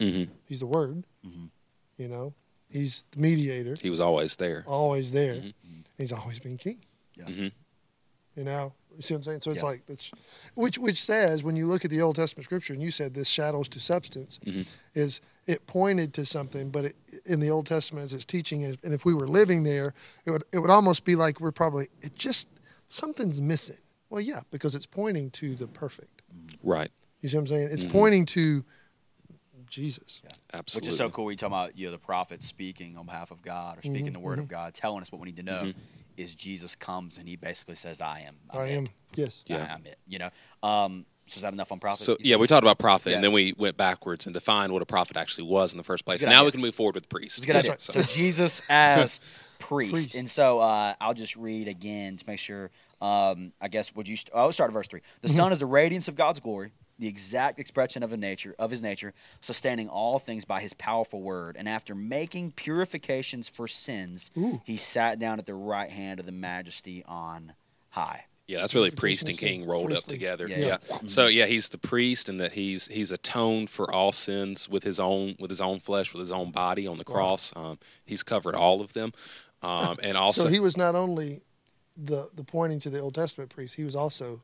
hmm 0.00 0.24
He's 0.46 0.60
the 0.60 0.66
Word. 0.66 1.02
Mhm. 1.26 1.48
You 1.96 2.06
know, 2.06 2.32
he's 2.70 3.04
the 3.10 3.18
mediator, 3.18 3.74
He 3.82 3.90
was 3.90 3.98
always 3.98 4.36
there. 4.36 4.62
always 4.64 5.10
there. 5.10 5.34
Mhm. 5.34 5.52
He's 5.96 6.12
always 6.12 6.38
been 6.38 6.56
king. 6.56 6.78
Yeah. 7.16 7.24
Mhm. 7.24 7.52
You 8.36 8.44
know, 8.44 8.72
you 8.94 9.02
see 9.02 9.14
what 9.14 9.18
I'm 9.18 9.24
saying? 9.24 9.40
So 9.40 9.50
it's 9.50 9.62
Yeah. 9.62 9.70
like 9.70 9.86
that's 9.86 10.12
which 10.54 10.78
which 10.78 11.02
says 11.02 11.42
when 11.42 11.56
you 11.56 11.66
look 11.66 11.84
at 11.84 11.90
the 11.90 12.00
Old 12.00 12.14
Testament 12.14 12.44
scripture, 12.44 12.72
and 12.74 12.80
you 12.80 12.92
said 12.92 13.12
this 13.14 13.28
shadows 13.28 13.68
to 13.70 13.80
substance, 13.80 14.38
Mhm. 14.44 14.68
is 14.94 15.20
it 15.48 15.66
pointed 15.66 16.12
to 16.14 16.26
something, 16.26 16.68
but 16.70 16.84
it, 16.84 16.94
in 17.24 17.40
the 17.40 17.48
Old 17.50 17.66
Testament 17.66 18.04
as 18.04 18.12
it's 18.12 18.26
teaching, 18.26 18.64
and 18.64 18.78
if 18.84 19.04
we 19.06 19.14
were 19.14 19.26
living 19.26 19.64
there, 19.64 19.94
it 20.26 20.30
would 20.30 20.44
it 20.52 20.58
would 20.58 20.70
almost 20.70 21.04
be 21.04 21.16
like 21.16 21.40
we're 21.40 21.50
probably 21.50 21.88
it 22.02 22.14
just 22.14 22.48
something's 22.86 23.40
missing. 23.40 23.78
Well, 24.10 24.20
yeah, 24.20 24.40
because 24.50 24.74
it's 24.74 24.86
pointing 24.86 25.30
to 25.32 25.54
the 25.54 25.66
perfect. 25.66 26.22
Right. 26.62 26.90
You 27.22 27.28
see 27.30 27.36
what 27.38 27.40
I'm 27.42 27.46
saying? 27.48 27.68
It's 27.72 27.84
Mhm. 27.84 27.90
pointing 27.90 28.26
to 28.26 28.64
Jesus. 29.68 30.22
Absolutely. 30.52 30.86
Which 30.86 30.92
is 30.92 30.98
so 30.98 31.10
cool. 31.10 31.30
You 31.30 31.36
talk 31.36 31.48
about 31.48 31.76
you 31.76 31.86
know 31.86 31.92
the 31.92 31.98
prophet 31.98 32.42
speaking 32.42 32.96
on 32.96 33.06
behalf 33.06 33.30
of 33.30 33.42
God 33.42 33.78
or 33.78 33.82
speaking 33.82 34.08
Mhm, 34.10 34.12
the 34.14 34.20
word 34.20 34.38
of 34.38 34.48
God, 34.48 34.74
telling 34.74 35.02
us 35.02 35.10
what 35.10 35.20
we 35.20 35.26
need 35.26 35.36
to 35.36 35.42
know. 35.42 35.64
Mhm. 35.64 35.74
Is 36.16 36.34
Jesus 36.34 36.74
comes 36.74 37.16
and 37.16 37.28
he 37.28 37.36
basically 37.36 37.74
says, 37.76 38.00
"I 38.00 38.20
am. 38.20 38.36
I'm 38.50 38.60
I 38.60 38.66
it. 38.68 38.76
am. 38.76 38.88
Yes. 39.14 39.42
Yeah. 39.46 39.64
I 39.64 39.72
am 39.74 39.86
it." 39.86 39.98
You 40.06 40.18
know. 40.18 40.30
Um, 40.62 41.06
so 41.28 41.36
is 41.38 41.42
that 41.42 41.52
enough 41.52 41.70
on 41.72 41.78
prophet? 41.80 42.04
So 42.04 42.16
yeah, 42.20 42.36
we 42.36 42.46
talked 42.46 42.64
about 42.64 42.78
prophet, 42.78 43.10
Yeah. 43.10 43.16
and 43.16 43.24
then 43.24 43.32
we 43.32 43.54
went 43.56 43.76
backwards 43.76 44.26
and 44.26 44.34
defined 44.34 44.72
what 44.72 44.82
a 44.82 44.86
prophet 44.86 45.16
actually 45.16 45.48
was 45.48 45.72
in 45.72 45.78
the 45.78 45.84
first 45.84 46.04
place. 46.04 46.22
Now 46.22 46.30
idea. 46.30 46.44
we 46.44 46.50
can 46.52 46.60
move 46.60 46.74
forward 46.74 46.94
with 46.94 47.08
priest. 47.08 47.38
It's 47.38 47.44
a 47.44 47.46
good 47.46 47.56
idea. 47.56 47.70
That's 47.72 47.84
So 47.84 48.02
Jesus 48.02 48.62
as 48.70 49.20
priest. 49.58 49.92
Priest. 49.92 50.14
and 50.14 50.28
so 50.28 50.60
uh, 50.60 50.94
I'll 51.00 51.14
just 51.14 51.36
read 51.36 51.68
again 51.68 52.16
to 52.16 52.24
make 52.26 52.38
sure. 52.38 52.70
Um, 53.00 53.52
I 53.60 53.68
guess 53.68 53.94
would 53.94 54.08
you? 54.08 54.16
St- 54.16 54.30
oh, 54.34 54.40
I'll 54.40 54.52
start 54.52 54.70
at 54.70 54.74
verse 54.74 54.88
three. 54.88 55.02
The 55.22 55.28
Son 55.28 55.52
is 55.52 55.60
the 55.60 55.66
radiance 55.66 56.08
of 56.08 56.16
God's 56.16 56.40
glory, 56.40 56.72
the 56.98 57.06
exact 57.06 57.60
expression 57.60 58.02
of 58.02 58.12
a 58.12 58.16
nature 58.16 58.56
of 58.58 58.72
His 58.72 58.82
nature, 58.82 59.14
sustaining 59.40 59.88
all 59.88 60.18
things 60.18 60.44
by 60.44 60.60
His 60.60 60.74
powerful 60.74 61.22
word. 61.22 61.54
And 61.56 61.68
after 61.68 61.94
making 61.94 62.52
purifications 62.52 63.48
for 63.48 63.68
sins, 63.68 64.32
Ooh. 64.36 64.60
He 64.64 64.76
sat 64.76 65.20
down 65.20 65.38
at 65.38 65.46
the 65.46 65.54
right 65.54 65.90
hand 65.90 66.18
of 66.18 66.26
the 66.26 66.32
Majesty 66.32 67.04
on 67.06 67.52
high. 67.90 68.24
Yeah, 68.48 68.60
that's 68.60 68.74
really 68.74 68.90
priest 68.90 69.28
and 69.28 69.36
king 69.36 69.66
rolled 69.66 69.92
up 69.92 70.04
together. 70.04 70.48
Yeah. 70.48 70.56
Yeah. 70.56 70.76
Yeah. 70.90 70.98
So 71.04 71.26
yeah, 71.26 71.44
he's 71.44 71.68
the 71.68 71.76
priest, 71.76 72.30
and 72.30 72.40
that 72.40 72.52
he's 72.52 72.88
he's 72.88 73.12
atoned 73.12 73.68
for 73.68 73.92
all 73.94 74.10
sins 74.10 74.70
with 74.70 74.84
his 74.84 74.98
own 74.98 75.36
with 75.38 75.50
his 75.50 75.60
own 75.60 75.80
flesh, 75.80 76.14
with 76.14 76.20
his 76.20 76.32
own 76.32 76.50
body 76.50 76.86
on 76.86 76.96
the 76.96 77.04
cross. 77.04 77.52
Um, 77.54 77.78
he's 78.06 78.22
covered 78.22 78.54
all 78.54 78.80
of 78.80 78.94
them, 78.94 79.12
um, 79.62 79.98
and 80.02 80.16
also 80.16 80.44
so 80.44 80.48
he 80.48 80.60
was 80.60 80.78
not 80.78 80.94
only 80.94 81.42
the 81.94 82.30
the 82.34 82.42
pointing 82.42 82.78
to 82.80 82.90
the 82.90 83.00
Old 83.00 83.14
Testament 83.14 83.50
priest, 83.50 83.74
he 83.74 83.84
was 83.84 83.94
also 83.94 84.40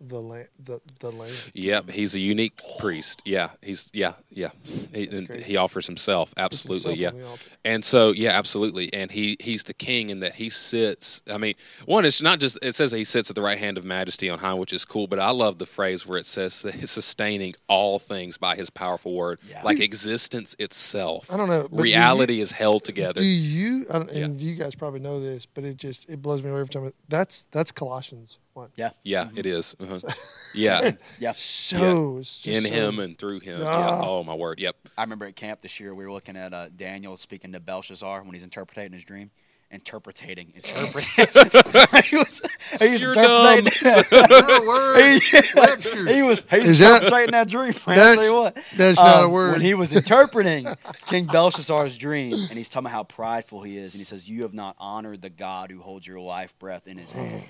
the 0.00 0.20
la- 0.20 0.42
the 0.62 0.80
the 1.00 1.10
lamb. 1.10 1.32
Yep, 1.54 1.90
he's 1.90 2.14
a 2.14 2.20
unique 2.20 2.60
priest. 2.78 3.22
Yeah, 3.24 3.50
he's 3.62 3.90
yeah, 3.94 4.14
yeah. 4.30 4.50
He, 4.92 5.08
and 5.08 5.28
he 5.30 5.56
offers 5.56 5.86
himself 5.86 6.34
absolutely. 6.36 6.96
himself 6.96 6.98
yeah, 6.98 7.08
on 7.08 7.16
the 7.18 7.26
altar. 7.26 7.42
and 7.64 7.84
so 7.84 8.12
yeah, 8.12 8.30
absolutely. 8.30 8.92
And 8.92 9.10
he 9.10 9.36
he's 9.40 9.64
the 9.64 9.72
king 9.74 10.10
in 10.10 10.20
that 10.20 10.34
he 10.34 10.50
sits. 10.50 11.22
I 11.30 11.38
mean, 11.38 11.54
one 11.86 12.04
it's 12.04 12.20
not 12.20 12.40
just 12.40 12.58
it 12.62 12.74
says 12.74 12.90
that 12.90 12.98
he 12.98 13.04
sits 13.04 13.30
at 13.30 13.36
the 13.36 13.42
right 13.42 13.58
hand 13.58 13.78
of 13.78 13.84
Majesty 13.84 14.28
on 14.28 14.38
high, 14.38 14.54
which 14.54 14.72
is 14.72 14.84
cool. 14.84 15.06
But 15.06 15.18
I 15.18 15.30
love 15.30 15.58
the 15.58 15.66
phrase 15.66 16.06
where 16.06 16.18
it 16.18 16.26
says 16.26 16.62
that 16.62 16.74
he's 16.74 16.90
sustaining 16.90 17.54
all 17.68 17.98
things 17.98 18.36
by 18.38 18.56
his 18.56 18.68
powerful 18.70 19.14
word, 19.14 19.38
Yeah. 19.48 19.62
like 19.62 19.76
Dude. 19.78 19.84
existence 19.84 20.54
itself. 20.58 21.32
I 21.32 21.36
don't 21.36 21.48
know. 21.48 21.62
but 21.62 21.70
do 21.70 21.76
you- 21.76 21.82
Reality 21.94 22.40
is 22.40 22.52
held 22.52 22.84
together. 22.84 23.20
Do 23.20 23.26
you? 23.26 23.86
I 23.90 23.98
don't, 23.98 24.10
and 24.10 24.40
you 24.40 24.56
guys 24.56 24.74
probably 24.74 25.00
know 25.00 25.20
this, 25.20 25.46
but 25.46 25.64
it 25.64 25.78
just 25.78 26.10
it 26.10 26.20
blows 26.20 26.42
me 26.42 26.50
away 26.50 26.60
every 26.60 26.68
time. 26.72 26.92
That's 27.08 27.46
that's 27.50 27.72
Colossians 27.72 28.38
one. 28.56 28.70
Yeah. 28.76 28.90
yeah, 29.02 29.28
it 29.36 29.46
is. 29.46 29.76
Uh-huh. 29.78 29.98
Yeah, 30.54 30.92
Yeah. 31.20 31.32
Shows 31.36 32.38
just 32.38 32.46
in 32.46 32.64
so- 32.64 32.70
him 32.70 32.98
and 32.98 33.18
through 33.18 33.40
him. 33.40 33.60
Yeah. 33.60 33.66
Ah. 33.68 34.00
Oh 34.02 34.24
my 34.24 34.32
word. 34.34 34.58
Yep. 34.58 34.76
I 34.96 35.02
remember 35.02 35.26
at 35.26 35.36
camp 35.36 35.60
this 35.60 35.78
year, 35.80 35.94
we 35.94 36.04
were 36.06 36.12
looking 36.12 36.34
at 36.36 36.54
uh, 36.54 36.68
Daniel 36.74 37.16
speaking 37.18 37.52
to 37.52 37.60
Belshazzar 37.60 38.22
when 38.22 38.32
he's 38.32 38.42
interpreting 38.42 38.92
his 38.92 39.04
dream. 39.04 39.30
Interpreting, 39.70 40.52
interpreting. 40.54 41.02
he 42.04 42.16
was, 42.16 42.40
he 42.78 42.88
was 42.92 43.02
You're 43.02 43.14
interpreting. 43.14 44.66
word. 44.66 45.20
Webster's. 45.56 46.14
he 46.14 46.22
was 46.22 46.42
he 46.48 46.60
was 46.60 46.78
that- 46.78 47.02
interpreting 47.02 47.32
that 47.32 47.48
dream. 47.48 47.74
Man. 47.86 47.96
That's- 47.96 48.06
I'll 48.08 48.14
tell 48.14 48.24
you 48.24 48.34
what. 48.34 48.58
that's 48.76 48.98
not 48.98 49.22
a 49.22 49.26
Um, 49.26 49.32
word. 49.32 49.52
When 49.52 49.60
he 49.60 49.74
was 49.74 49.92
interpreting 49.92 50.66
King 51.08 51.26
Belshazzar's 51.26 51.98
dream, 51.98 52.32
and 52.34 52.52
he's 52.56 52.68
talking 52.68 52.86
about 52.86 52.92
how 52.92 53.02
prideful 53.04 53.62
he 53.62 53.76
is, 53.76 53.92
and 53.94 53.98
he 54.00 54.04
says, 54.04 54.28
"You 54.28 54.42
have 54.42 54.54
not 54.54 54.76
honored 54.78 55.20
the 55.20 55.30
God 55.30 55.70
who 55.70 55.80
holds 55.82 56.06
your 56.06 56.20
life 56.20 56.56
breath 56.58 56.86
in 56.86 56.96
His 56.96 57.10
hand." 57.12 57.42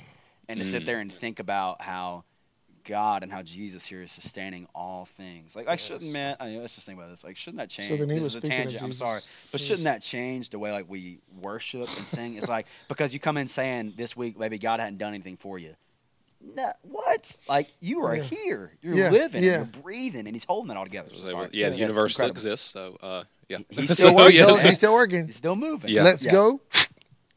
And 0.48 0.58
to 0.60 0.64
sit 0.64 0.82
Mm. 0.82 0.86
there 0.86 1.00
and 1.00 1.12
think 1.12 1.38
about 1.40 1.82
how 1.82 2.24
God 2.84 3.24
and 3.24 3.32
how 3.32 3.42
Jesus 3.42 3.84
here 3.84 4.02
is 4.02 4.12
sustaining 4.12 4.68
all 4.72 5.06
things. 5.06 5.56
Like, 5.56 5.66
I 5.66 5.74
shouldn't, 5.74 6.12
man. 6.12 6.36
I 6.38 6.46
mean, 6.46 6.60
let's 6.60 6.76
just 6.76 6.86
think 6.86 6.98
about 6.98 7.10
this. 7.10 7.24
Like, 7.24 7.36
shouldn't 7.36 7.58
that 7.58 7.68
change? 7.68 7.98
then 7.98 8.08
he 8.08 8.14
this 8.14 8.22
was 8.24 8.34
is 8.36 8.44
a 8.44 8.46
tangent. 8.46 8.80
I'm 8.80 8.92
sorry, 8.92 9.22
but 9.50 9.60
shouldn't 9.60 9.84
that 9.84 10.02
change 10.02 10.50
the 10.50 10.60
way 10.60 10.70
like 10.70 10.88
we 10.88 11.18
worship 11.42 11.88
and 11.96 12.06
sing? 12.06 12.36
It's 12.36 12.48
like 12.48 12.66
because 12.88 13.12
you 13.12 13.18
come 13.18 13.36
in 13.38 13.48
saying 13.48 13.94
this 13.96 14.16
week 14.16 14.38
maybe 14.38 14.56
God 14.58 14.78
hadn't 14.78 14.98
done 14.98 15.14
anything 15.14 15.36
for 15.36 15.58
you. 15.58 15.74
no, 16.40 16.70
what? 16.82 17.36
Like 17.48 17.72
you 17.80 18.04
are 18.04 18.14
Yeah. 18.16 18.22
here, 18.22 18.72
you're 18.82 18.94
Yeah, 18.94 19.10
living, 19.10 19.42
yeah. 19.42 19.56
you're 19.56 19.64
breathing, 19.82 20.26
and 20.28 20.36
he's 20.36 20.44
holding 20.44 20.70
it 20.70 20.76
all 20.76 20.84
together. 20.84 21.08
So 21.12 21.28
sorry. 21.28 21.48
yeah, 21.54 21.70
the 21.70 21.78
universe 21.78 22.14
still 22.14 22.26
exists. 22.28 22.70
So 22.70 22.96
uh, 23.02 23.24
yeah, 23.48 23.58
He's 23.68 23.88
So, 23.88 23.94
still 23.94 24.14
working. 24.14 24.36
yeah, 24.36 24.46
He's 24.46 24.58
still, 24.58 24.68
he's 24.68 24.78
still 24.78 24.94
working. 24.94 25.26
He's 25.26 25.36
still 25.36 25.56
moving. 25.56 25.90
Yeah. 25.90 26.04
Let's 26.04 26.24
Yeah. 26.24 26.30
go. 26.32 26.60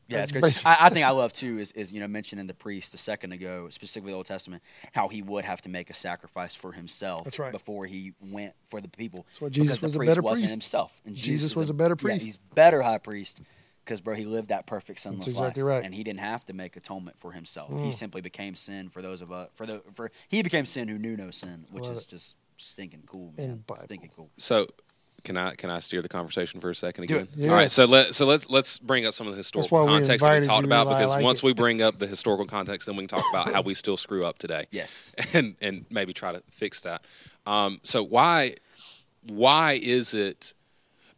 Yeah, 0.09 0.23
it's 0.23 0.31
great. 0.31 0.65
I, 0.65 0.77
I 0.87 0.89
think 0.89 1.05
I 1.05 1.11
love 1.11 1.31
too 1.33 1.59
is, 1.59 1.71
is 1.73 1.91
you 1.93 1.99
know 1.99 2.07
mentioning 2.07 2.47
the 2.47 2.53
priest 2.53 2.93
a 2.93 2.97
second 2.97 3.31
ago, 3.31 3.67
specifically 3.69 4.11
the 4.11 4.17
Old 4.17 4.25
Testament, 4.25 4.63
how 4.91 5.07
he 5.07 5.21
would 5.21 5.45
have 5.45 5.61
to 5.61 5.69
make 5.69 5.89
a 5.89 5.93
sacrifice 5.93 6.55
for 6.55 6.71
himself 6.71 7.23
That's 7.25 7.39
right. 7.39 7.51
before 7.51 7.85
he 7.85 8.13
went 8.19 8.53
for 8.69 8.81
the 8.81 8.87
people. 8.89 9.25
That's 9.27 9.41
why 9.41 9.49
Jesus 9.49 9.77
because 9.77 9.79
the 9.79 9.85
was 9.85 9.95
a 9.95 9.97
priest 9.99 10.09
better 10.11 10.21
wasn't 10.21 10.41
priest. 10.45 10.53
himself. 10.53 11.01
And 11.05 11.15
Jesus 11.15 11.51
is 11.51 11.55
was 11.55 11.69
a 11.69 11.73
better 11.73 11.95
yeah, 11.99 12.03
priest. 12.03 12.25
he's 12.25 12.37
better 12.37 12.81
high 12.81 12.97
priest 12.97 13.41
because 13.85 14.01
bro, 14.01 14.13
he 14.15 14.25
lived 14.25 14.49
that 14.49 14.65
perfect 14.67 14.99
sinless 14.99 15.27
exactly 15.27 15.63
life, 15.63 15.71
right. 15.77 15.85
and 15.85 15.93
he 15.95 16.03
didn't 16.03 16.19
have 16.19 16.45
to 16.45 16.53
make 16.53 16.75
atonement 16.75 17.17
for 17.19 17.31
himself. 17.31 17.69
He 17.69 17.75
Mm. 17.89 17.93
simply 17.93 18.21
became 18.21 18.55
sin 18.55 18.89
for 18.89 19.01
those 19.01 19.21
of 19.21 19.31
us. 19.31 19.49
For 19.55 19.65
the 19.65 19.81
for 19.95 20.11
he 20.27 20.41
became 20.41 20.65
sin 20.65 20.87
who 20.87 20.97
knew 20.97 21.15
no 21.17 21.31
sin, 21.31 21.65
which 21.71 21.85
is 21.87 22.03
it. 22.03 22.07
just 22.07 22.35
stinking 22.57 23.03
cool. 23.05 23.33
And 23.37 23.47
Man. 23.47 23.63
Bible. 23.65 23.83
Stinking 23.85 24.11
cool. 24.15 24.29
So 24.37 24.67
can 25.23 25.37
I 25.37 25.55
can 25.55 25.69
I 25.69 25.79
steer 25.79 26.01
the 26.01 26.09
conversation 26.09 26.61
for 26.61 26.69
a 26.69 26.75
second 26.75 27.05
again? 27.05 27.27
it. 27.37 27.49
All 27.49 27.55
right. 27.55 27.71
So 27.71 27.85
let 27.85 28.13
so 28.13 28.25
let's 28.25 28.49
let's 28.49 28.79
bring 28.79 29.05
up 29.05 29.13
some 29.13 29.27
of 29.27 29.33
the 29.33 29.37
historical 29.37 29.77
why 29.77 29.85
we 29.85 29.91
context 29.91 30.25
that 30.25 30.39
we 30.39 30.45
talked 30.45 30.65
about 30.65 30.87
Eli. 30.87 30.99
Because 30.99 31.11
like 31.11 31.23
once 31.23 31.39
it. 31.39 31.43
we 31.43 31.53
bring 31.63 31.81
up 31.81 31.99
the 31.99 32.07
historical 32.07 32.45
context, 32.45 32.85
then 32.85 32.95
we 32.95 33.05
can 33.05 33.17
talk 33.17 33.25
about 33.31 33.53
how 33.53 33.61
we 33.61 33.73
still 33.73 33.97
screw 33.97 34.25
up 34.25 34.37
today. 34.37 34.65
Yes. 34.71 35.13
and 35.33 35.55
and 35.61 35.85
maybe 35.89 36.13
try 36.13 36.31
to 36.31 36.41
fix 36.49 36.81
that. 36.81 37.01
Um, 37.45 37.79
so 37.83 38.03
why 38.03 38.55
why 39.27 39.79
is 39.81 40.13
it? 40.13 40.53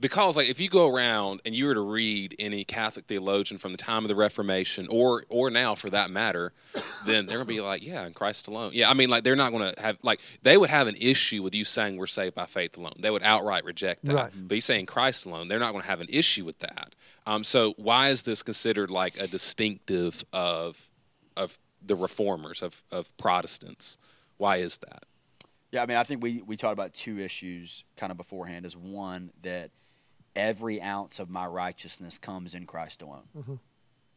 Because 0.01 0.36
like 0.36 0.50
if 0.50 0.60
you 0.60 0.67
go 0.67 0.93
around 0.93 1.41
and 1.46 1.55
you 1.55 1.67
were 1.67 1.75
to 1.75 1.81
read 1.81 2.36
any 2.39 2.63
Catholic 2.63 3.05
theologian 3.05 3.60
from 3.60 3.72
the 3.72 3.77
time 3.77 4.03
of 4.03 4.10
the 4.10 4.15
Reformation 4.15 4.88
or 4.89 5.24
or 5.29 5.50
now 5.50 5.75
for 5.75 5.89
that 5.91 6.10
matter, 6.10 6.51
then 7.05 7.27
they're 7.27 7.38
gonna 7.38 7.46
be 7.46 7.62
like, 7.62 7.86
yeah, 7.86 8.05
in 8.05 8.13
Christ 8.13 8.48
alone. 8.48 8.72
Yeah, 8.74 8.89
I 8.89 8.96
mean 8.96 9.10
like 9.10 9.24
they're 9.24 9.36
not 9.36 9.51
gonna 9.51 9.74
have 9.77 9.98
like 10.01 10.20
they 10.41 10.58
would 10.58 10.72
have 10.72 10.88
an 10.88 10.96
issue 11.00 11.43
with 11.43 11.53
you 11.53 11.63
saying 11.63 11.98
we're 11.98 12.08
saved 12.08 12.36
by 12.36 12.46
faith 12.46 12.77
alone. 12.77 12.96
They 13.00 13.12
would 13.12 13.24
outright 13.24 13.63
reject 13.63 14.03
that. 14.05 14.15
Right. 14.15 14.31
But 14.36 14.55
you 14.55 14.62
saying 14.62 14.88
Christ 14.88 15.25
alone, 15.25 15.48
they're 15.48 15.60
not 15.60 15.72
gonna 15.72 15.86
have 15.86 16.01
an 16.01 16.10
issue 16.10 16.46
with 16.46 16.60
that. 16.60 16.96
Um, 17.27 17.43
so 17.43 17.75
why 17.77 18.10
is 18.10 18.24
this 18.24 18.41
considered 18.41 18.89
like 18.89 19.20
a 19.20 19.27
distinctive 19.27 20.25
of 20.34 20.91
of 21.38 21.60
the 21.86 21.96
reformers 21.96 22.63
of 22.63 22.84
of 22.91 23.15
Protestants? 23.17 23.98
Why 24.38 24.58
is 24.58 24.79
that? 24.79 25.05
Yeah, 25.72 25.84
I 25.84 25.86
mean, 25.86 25.98
I 25.98 26.03
think 26.03 26.22
we, 26.22 26.41
we 26.41 26.58
talked 26.58 26.74
about 26.74 26.93
two 26.93 27.20
issues 27.20 27.86
kind 27.96 28.12
of 28.12 28.17
beforehand. 28.17 28.65
Is 28.65 28.75
one 28.75 29.31
that 29.43 29.72
every 30.35 30.81
ounce 30.81 31.19
of 31.19 31.29
my 31.29 31.45
righteousness 31.45 32.17
comes 32.17 32.53
in 32.55 32.65
Christ 32.65 33.01
alone. 33.01 33.27
Mhm. 33.38 33.59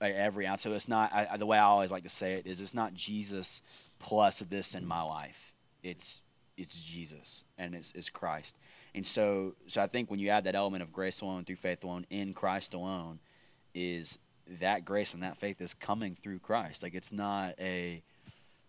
Like 0.00 0.14
every 0.14 0.47
ounce. 0.47 0.62
So 0.62 0.73
it's 0.73 0.88
not. 0.88 1.12
I, 1.12 1.26
I- 1.33 1.37
the 1.37 1.47
way 1.47 1.59
I 1.59 1.62
always 1.64 1.90
like 1.92 2.02
to 2.04 2.09
say 2.09 2.35
it 2.35 2.47
is, 2.47 2.61
it's 2.61 2.75
not 2.75 2.94
Jesus 2.94 3.62
plus 3.99 4.40
this 4.40 4.75
in 4.75 4.87
my 4.87 5.02
life. 5.02 5.52
It's 5.83 6.21
it's 6.56 6.80
Jesus 6.85 7.42
and 7.59 7.75
it's, 7.75 7.90
it's 7.97 8.09
Christ. 8.11 8.56
And 8.94 9.04
so 9.04 9.54
so 9.66 9.83
I 9.83 9.87
think 9.88 10.11
when 10.11 10.21
you 10.21 10.28
add 10.28 10.44
that 10.44 10.54
element 10.54 10.83
of 10.83 10.92
grace 10.92 11.21
alone 11.21 11.44
through 11.44 11.56
faith 11.56 11.83
alone 11.85 12.06
in 12.11 12.33
Christ 12.33 12.75
alone, 12.75 13.18
is 13.75 14.18
that 14.61 14.85
grace 14.85 15.14
and 15.14 15.23
that 15.23 15.37
faith 15.38 15.61
is 15.61 15.75
coming 15.75 16.14
through 16.14 16.38
Christ. 16.38 16.83
Like 16.83 16.94
it's 16.94 17.12
not 17.12 17.54
a 17.59 18.02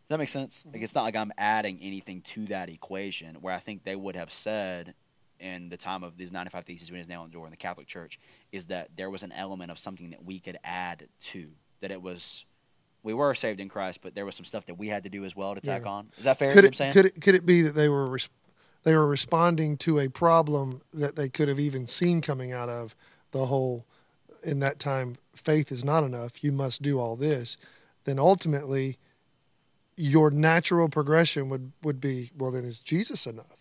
does 0.07 0.09
that 0.09 0.19
make 0.19 0.29
sense? 0.29 0.65
Like 0.71 0.81
it's 0.83 0.95
not 0.95 1.03
like 1.03 1.15
I'm 1.15 1.31
adding 1.37 1.79
anything 1.81 2.21
to 2.21 2.45
that 2.47 2.69
equation. 2.69 3.35
Where 3.41 3.53
I 3.53 3.59
think 3.59 3.83
they 3.83 3.95
would 3.95 4.15
have 4.15 4.31
said 4.31 4.93
in 5.39 5.69
the 5.69 5.77
time 5.77 6.03
of 6.03 6.17
these 6.17 6.31
95 6.31 6.65
theses 6.65 6.91
when 6.91 6.99
his 6.99 7.07
nail 7.07 7.21
on 7.21 7.29
the 7.29 7.33
door 7.33 7.45
in 7.45 7.51
the 7.51 7.57
Catholic 7.57 7.87
Church 7.87 8.19
is 8.51 8.67
that 8.67 8.89
there 8.95 9.09
was 9.09 9.23
an 9.23 9.31
element 9.31 9.71
of 9.71 9.77
something 9.79 10.09
that 10.11 10.23
we 10.23 10.39
could 10.39 10.57
add 10.63 11.07
to. 11.19 11.47
That 11.81 11.91
it 11.91 12.01
was 12.01 12.45
we 13.03 13.13
were 13.13 13.35
saved 13.35 13.59
in 13.59 13.69
Christ, 13.69 13.99
but 14.01 14.15
there 14.15 14.25
was 14.25 14.35
some 14.35 14.45
stuff 14.45 14.65
that 14.65 14.75
we 14.77 14.87
had 14.87 15.03
to 15.03 15.09
do 15.09 15.25
as 15.25 15.35
well 15.35 15.53
to 15.53 15.61
tack 15.61 15.83
Yeah. 15.83 15.89
on. 15.91 16.11
Is 16.17 16.23
that 16.23 16.39
fair? 16.39 16.51
Could 16.51 16.65
it, 16.65 16.75
saying? 16.75 16.93
could 16.93 17.05
it 17.05 17.21
could 17.21 17.35
it 17.35 17.45
be 17.45 17.61
that 17.61 17.75
they 17.75 17.89
were 17.89 18.07
res- 18.07 18.29
they 18.83 18.95
were 18.95 19.07
responding 19.07 19.77
to 19.77 19.99
a 19.99 20.07
problem 20.09 20.81
that 20.93 21.15
they 21.15 21.29
could 21.29 21.47
have 21.49 21.59
even 21.59 21.85
seen 21.87 22.21
coming 22.21 22.51
out 22.51 22.69
of 22.69 22.95
the 23.31 23.45
whole 23.47 23.85
in 24.43 24.59
that 24.59 24.79
time 24.79 25.17
faith 25.35 25.71
is 25.71 25.83
not 25.83 26.03
enough 26.03 26.43
you 26.43 26.51
must 26.51 26.81
do 26.81 26.99
all 26.99 27.15
this 27.15 27.57
then 28.05 28.17
ultimately 28.19 28.97
your 29.97 30.29
natural 30.29 30.87
progression 30.87 31.49
would 31.49 31.71
would 31.83 31.99
be 31.99 32.31
well 32.37 32.51
then 32.51 32.63
is 32.63 32.79
Jesus 32.79 33.25
enough 33.25 33.54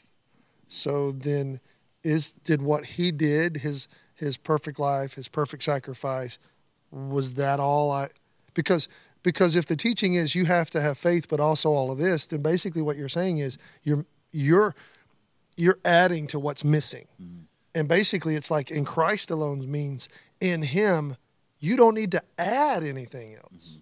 so 0.75 1.13
then 1.13 1.61
is 2.03 2.33
did 2.33 2.61
what 2.63 2.85
he 2.85 3.11
did 3.11 3.59
his 3.59 3.89
his 4.15 4.37
perfect 4.37 4.79
life 4.79 5.15
his 5.15 5.29
perfect 5.29 5.63
sacrifice 5.63 6.39
was 6.91 7.35
that 7.35 7.61
all 7.61 7.91
I 7.91 8.09
because 8.55 8.89
because 9.23 9.57
if 9.57 9.67
the 9.67 9.77
teaching 9.77 10.15
is 10.15 10.35
you 10.35 10.45
have 10.45 10.71
to 10.71 10.81
have 10.81 10.99
faith 10.99 11.29
but 11.29 11.41
also 11.41 11.71
all 11.71 11.91
of 11.91 11.99
this 11.99 12.27
then 12.27 12.43
basically 12.43 12.83
what 12.83 12.97
you're 12.97 13.09
saying 13.09 13.39
is 13.39 13.59
you're 13.83 14.05
you're 14.33 14.75
you're 15.57 15.79
adding 15.85 16.27
to 16.29 16.39
what's 16.39 16.65
missing. 16.65 17.07
Mm-hmm. 17.23 17.43
And 17.77 17.89
basically 17.89 18.37
it's 18.37 18.51
like 18.51 18.71
in 18.71 18.85
Christ 18.85 19.31
alone 19.31 19.71
means 19.71 20.09
in 20.41 20.63
him 20.63 21.17
you 21.59 21.77
don't 21.77 21.95
need 21.95 22.13
to 22.13 22.23
add 22.39 22.83
anything 22.83 23.35
else. 23.35 23.69
Mm-hmm. 23.71 23.81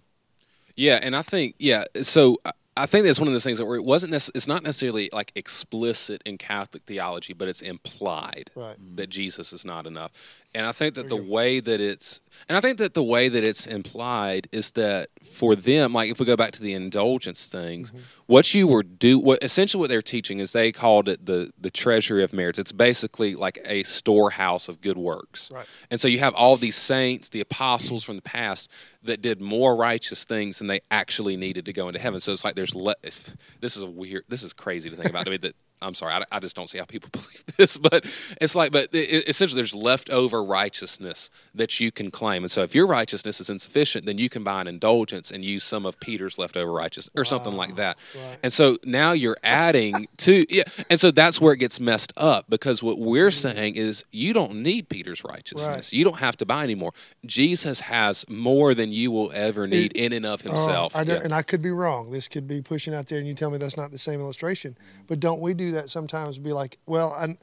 Yeah, 0.75 0.99
and 1.03 1.15
I 1.15 1.21
think 1.21 1.55
yeah. 1.59 1.85
So 2.01 2.37
I- 2.75 2.85
think 2.85 3.05
that's 3.05 3.19
one 3.19 3.27
of 3.27 3.33
those 3.33 3.43
things 3.43 3.57
that 3.59 3.65
where 3.65 3.75
it 3.75 3.83
wasn't. 3.85 4.11
Nec- 4.11 4.29
it's 4.35 4.47
not 4.47 4.63
necessarily 4.63 5.09
like 5.13 5.31
explicit 5.35 6.21
in 6.25 6.37
Catholic 6.37 6.83
theology, 6.83 7.33
but 7.33 7.47
it's 7.47 7.61
implied 7.61 8.49
Right. 8.55 8.77
that 8.95 9.09
Jesus 9.09 9.53
is 9.53 9.63
not 9.65 9.85
enough. 9.85 10.11
And 10.55 10.65
I 10.67 10.71
think 10.71 10.95
that 10.95 11.09
the 11.09 11.15
way 11.15 11.59
that 11.59 11.81
it's, 11.81 12.21
and 12.47 12.55
I 12.57 12.61
think 12.61 12.77
that 12.77 12.93
the 12.93 13.03
way 13.03 13.27
that 13.29 13.43
it's 13.43 13.65
implied 13.65 14.47
is 14.51 14.71
that 14.71 15.07
for 15.23 15.55
them, 15.55 15.93
like 15.93 16.11
if 16.11 16.19
we 16.19 16.25
go 16.25 16.35
back 16.35 16.51
to 16.51 16.61
the 16.61 16.73
indulgence 16.73 17.45
things, 17.47 17.91
Mm-hmm. 17.91 17.99
what 18.27 18.53
you 18.53 18.67
were 18.67 18.83
do, 18.83 19.17
what 19.19 19.43
essentially 19.43 19.79
what 19.79 19.89
they're 19.89 20.01
teaching 20.01 20.39
is 20.39 20.51
they 20.51 20.71
called 20.71 21.09
it 21.09 21.25
the 21.25 21.51
the 21.59 21.69
treasury 21.71 22.23
of 22.23 22.33
merits. 22.33 22.59
It's 22.59 22.71
basically 22.71 23.35
like 23.35 23.59
a 23.65 23.83
storehouse 23.83 24.67
of 24.67 24.79
good 24.81 24.97
works. 24.97 25.49
Right. 25.51 25.65
And 25.89 25.99
so 25.99 26.07
you 26.07 26.19
have 26.19 26.35
all 26.35 26.55
these 26.55 26.75
saints, 26.75 27.29
the 27.29 27.41
apostles 27.41 28.03
from 28.03 28.15
the 28.15 28.21
past 28.21 28.69
that 29.01 29.21
did 29.21 29.41
more 29.41 29.75
righteous 29.75 30.23
things 30.23 30.59
than 30.59 30.67
they 30.67 30.81
actually 30.91 31.35
needed 31.35 31.65
to 31.65 31.73
go 31.73 31.87
into 31.87 31.99
heaven. 31.99 32.19
So 32.19 32.31
it's 32.31 32.43
like 32.45 32.55
there's 32.55 32.75
le- 32.75 32.95
this 33.01 33.75
is 33.77 33.83
a 33.83 33.87
weird, 33.89 34.23
this 34.29 34.43
is 34.43 34.53
crazy 34.53 34.89
to 34.89 34.95
think 34.95 35.09
about 35.09 35.25
to 35.25 35.31
me 35.31 35.37
that 35.37 35.55
I'm 35.83 35.93
sorry, 35.95 36.13
I, 36.13 36.23
I 36.31 36.39
just 36.39 36.55
don't 36.55 36.67
see 36.67 36.77
how 36.77 36.85
people 36.85 37.09
believe 37.11 37.43
this, 37.57 37.77
but 37.77 38.05
it's 38.41 38.55
like, 38.55 38.71
but 38.71 38.89
it, 38.93 38.97
it- 38.97 39.27
essentially 39.29 39.57
there's 39.59 39.75
leftover 39.75 40.43
righteousness 40.43 41.29
that 41.53 41.79
you 41.79 41.91
can 41.91 42.11
claim. 42.11 42.43
And 42.43 42.51
so 42.51 42.61
if 42.63 42.73
your 42.73 42.87
righteousness 42.87 43.39
is 43.39 43.49
insufficient, 43.49 44.05
then 44.05 44.17
you 44.17 44.29
can 44.29 44.43
buy 44.43 44.61
an 44.61 44.67
indulgence 44.67 45.31
and 45.31 45.43
use 45.43 45.63
some 45.63 45.85
of 45.85 45.99
Peter's 45.99 46.37
leftover 46.37 46.71
righteousness 46.71 47.11
or 47.15 47.25
something 47.25 47.53
like 47.53 47.75
that. 47.75 47.97
Right. 48.15 48.37
And 48.43 48.53
so 48.53 48.77
now 48.85 49.11
you're 49.11 49.37
adding 49.43 50.07
to, 50.17 50.45
yeah. 50.49 50.63
And 50.89 50.99
so 50.99 51.11
that's 51.11 51.39
where 51.41 51.53
it 51.53 51.57
gets 51.57 51.79
messed 51.79 52.13
up 52.17 52.45
because 52.49 52.81
what 52.81 52.97
we're 52.99 53.29
mm-hmm. 53.29 53.49
saying 53.57 53.75
is 53.75 54.05
you 54.11 54.33
don't 54.33 54.61
need 54.61 54.89
Peter's 54.89 55.23
righteousness. 55.23 55.67
Right. 55.67 55.93
You 55.93 56.03
don't 56.03 56.19
have 56.19 56.37
to 56.37 56.45
buy 56.45 56.63
anymore. 56.63 56.93
Jesus 57.25 57.81
has 57.81 58.25
more 58.29 58.73
than 58.73 58.91
you 58.91 59.11
will 59.11 59.31
ever 59.33 59.67
need 59.67 59.91
in 59.93 60.13
and 60.13 60.25
of 60.25 60.41
Oh, 60.45 60.49
himself. 60.49 60.95
I 60.95 61.03
Yeah. 61.03 61.19
and 61.23 61.33
I 61.33 61.41
could 61.41 61.61
be 61.61 61.71
wrong. 61.71 62.11
This 62.11 62.27
could 62.27 62.47
be 62.47 62.61
pushing 62.61 62.93
out 62.93 63.07
there, 63.07 63.19
and 63.19 63.27
you 63.27 63.33
tell 63.33 63.49
me 63.51 63.57
that's 63.57 63.77
not 63.77 63.91
the 63.91 63.97
same 63.97 64.19
illustration. 64.19 64.77
But 65.07 65.19
don't 65.19 65.39
we 65.41 65.53
do 65.53 65.71
that 65.73 65.89
sometimes? 65.89 66.37
Be 66.39 66.53
like, 66.53 66.77
well, 66.85 67.11
I, 67.13 67.37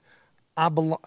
I 0.56 0.68
belong. 0.68 0.98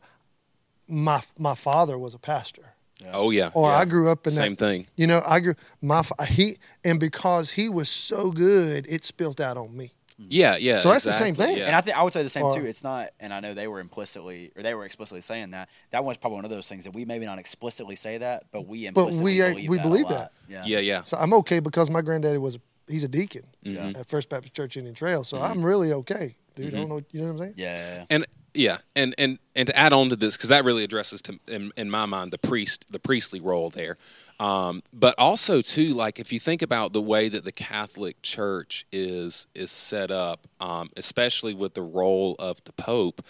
My 0.87 1.21
my 1.39 1.55
father 1.55 1.97
was 1.97 2.13
a 2.13 2.19
pastor, 2.19 2.73
Oh 3.13 3.31
yeah. 3.31 3.51
or 3.53 3.69
yeah. 3.69 3.77
I 3.77 3.85
grew 3.85 4.09
up 4.09 4.27
in 4.27 4.33
Same 4.33 4.53
that. 4.55 4.59
thing. 4.59 4.87
You 4.97 5.07
know, 5.07 5.21
I 5.25 5.39
grew 5.39 5.55
my 5.81 6.03
he, 6.27 6.57
and 6.83 6.99
because 6.99 7.51
he 7.51 7.69
was 7.69 7.89
so 7.89 8.31
good, 8.31 8.85
it 8.89 9.03
spilt 9.05 9.39
out 9.39 9.57
on 9.57 9.75
me. 9.75 9.91
Yeah, 10.19 10.57
yeah. 10.57 10.79
So 10.79 10.89
that's 10.89 11.05
the 11.05 11.11
same 11.13 11.33
thing. 11.35 11.57
yeah. 11.57 11.65
And 11.67 11.75
I 11.75 11.81
think 11.81 11.97
I 11.97 12.03
would 12.03 12.13
say 12.13 12.21
the 12.21 12.29
same 12.29 12.43
Or- 12.43 12.55
too. 12.55 12.65
It's 12.65 12.83
not, 12.83 13.09
and 13.19 13.33
I 13.33 13.39
know 13.39 13.53
they 13.55 13.67
were 13.67 13.79
implicitly, 13.79 14.51
or 14.55 14.61
they 14.61 14.73
were 14.75 14.85
explicitly 14.85 15.21
saying 15.21 15.51
that. 15.51 15.69
That 15.91 16.03
one's 16.05 16.17
probably 16.19 16.35
one 16.35 16.45
of 16.45 16.51
those 16.51 16.67
things 16.67 16.83
that 16.83 16.93
we 16.93 17.03
maybe 17.03 17.25
not 17.25 17.39
explicitly 17.39 17.95
say 17.95 18.19
that, 18.19 18.43
but 18.51 18.67
we 18.67 18.83
But 18.89 18.99
implicitly 19.07 19.23
we, 19.23 19.41
uh, 19.41 19.49
believe 19.53 19.69
we 19.69 19.77
that. 19.77 19.83
believe 19.83 20.07
that. 20.09 20.31
Yeah. 20.47 20.61
yeah, 20.65 20.79
yeah. 20.79 21.03
So 21.03 21.17
I'm 21.17 21.33
okay 21.35 21.59
because 21.61 21.89
my 21.89 22.01
granddaddy 22.01 22.37
was 22.37 22.55
a, 22.55 22.59
he's 22.91 23.03
a 23.03 23.07
deacon 23.07 23.43
Mhm. 23.65 23.97
at 23.97 24.07
First 24.07 24.29
Baptist 24.29 24.53
Church 24.53 24.77
Indian 24.77 24.93
Trail. 24.95 25.21
Mm-hmm. 25.23 25.35
So 25.37 25.41
I'm 25.41 25.63
really 25.63 25.91
okay, 25.93 26.35
dude. 26.55 26.73
I 26.73 26.77
don't 26.77 26.89
know, 26.89 27.01
you 27.11 27.21
know 27.21 27.27
what 27.27 27.33
I'm 27.33 27.39
saying? 27.39 27.53
Yeah. 27.57 27.75
yeah, 27.75 27.95
yeah. 27.95 28.05
and 28.09 28.25
yeah 28.53 28.77
and 28.95 29.15
and 29.17 29.39
and 29.55 29.67
to 29.67 29.77
add 29.77 29.93
on 29.93 30.09
to 30.09 30.15
this 30.15 30.37
because 30.37 30.49
that 30.49 30.63
really 30.63 30.83
addresses 30.83 31.21
to 31.23 31.39
in, 31.47 31.71
in 31.75 31.89
my 31.89 32.05
mind 32.05 32.31
the 32.31 32.37
priest 32.37 32.85
the 32.91 32.99
priestly 32.99 33.39
role 33.39 33.69
there 33.69 33.97
um, 34.39 34.81
but 34.91 35.15
also 35.17 35.61
too 35.61 35.93
like 35.93 36.19
if 36.19 36.31
you 36.33 36.39
think 36.39 36.61
about 36.61 36.93
the 36.93 37.01
way 37.01 37.29
that 37.29 37.45
the 37.45 37.51
catholic 37.51 38.21
church 38.21 38.85
is 38.91 39.47
is 39.55 39.71
set 39.71 40.11
up 40.11 40.47
um, 40.59 40.89
especially 40.97 41.53
with 41.53 41.73
the 41.73 41.81
role 41.81 42.35
of 42.39 42.63
the 42.65 42.73
pope 42.73 43.21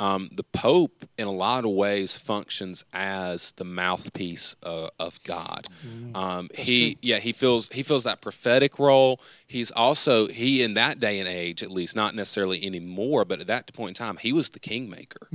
um, 0.00 0.30
the 0.32 0.44
pope 0.44 1.04
in 1.18 1.26
a 1.26 1.32
lot 1.32 1.64
of 1.64 1.72
ways 1.72 2.16
functions 2.16 2.84
as 2.92 3.52
the 3.52 3.64
mouthpiece 3.64 4.54
uh, 4.62 4.88
of 4.98 5.22
god. 5.24 5.66
Um, 6.14 6.48
he 6.54 6.96
yeah 7.02 7.18
he 7.18 7.32
feels 7.32 7.68
he 7.70 7.82
feels 7.82 8.04
that 8.04 8.20
prophetic 8.20 8.78
role. 8.78 9.20
He's 9.46 9.70
also 9.70 10.26
he 10.28 10.62
in 10.62 10.74
that 10.74 11.00
day 11.00 11.18
and 11.18 11.28
age 11.28 11.62
at 11.62 11.70
least 11.70 11.94
not 11.96 12.14
necessarily 12.14 12.64
anymore 12.64 13.24
but 13.24 13.40
at 13.40 13.46
that 13.48 13.72
point 13.74 13.90
in 13.98 14.06
time 14.06 14.16
he 14.18 14.32
was 14.32 14.50
the 14.50 14.60
kingmaker. 14.60 15.28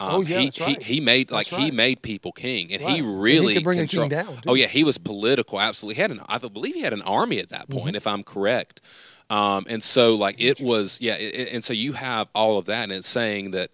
Um, 0.00 0.10
Oh, 0.16 0.22
yeah, 0.22 0.38
he, 0.40 0.44
that's 0.46 0.60
right. 0.60 0.82
he, 0.82 0.94
he 0.94 1.00
made 1.00 1.30
like 1.30 1.46
That's 1.48 1.62
he 1.62 1.70
made 1.70 2.02
people 2.02 2.32
king 2.32 2.72
and 2.72 2.82
Right. 2.82 2.94
he 2.94 2.98
And 2.98 3.06
he 3.06 3.12
really 3.14 3.58
bring 3.60 3.78
a 3.78 3.86
king 3.86 4.08
down, 4.08 4.40
oh 4.46 4.54
yeah 4.54 4.66
he 4.66 4.82
was 4.84 4.98
political 4.98 5.60
absolutely. 5.60 5.94
He 5.94 6.02
had 6.02 6.10
an 6.10 6.20
I 6.28 6.38
believe 6.38 6.74
he 6.74 6.82
had 6.82 6.92
an 6.92 7.02
army 7.02 7.38
at 7.38 7.48
that 7.50 7.68
Mm-hmm. 7.68 7.78
point 7.80 7.96
if 7.96 8.06
I'm 8.06 8.22
correct 8.24 8.80
Um, 9.30 9.66
and 9.68 9.82
so, 9.82 10.14
like, 10.14 10.40
it 10.40 10.60
was, 10.60 11.00
yeah. 11.00 11.14
It, 11.14 11.52
and 11.52 11.64
so 11.64 11.72
you 11.72 11.92
have 11.94 12.28
all 12.34 12.58
of 12.58 12.66
that, 12.66 12.84
and 12.84 12.92
it's 12.92 13.08
saying 13.08 13.52
that 13.52 13.70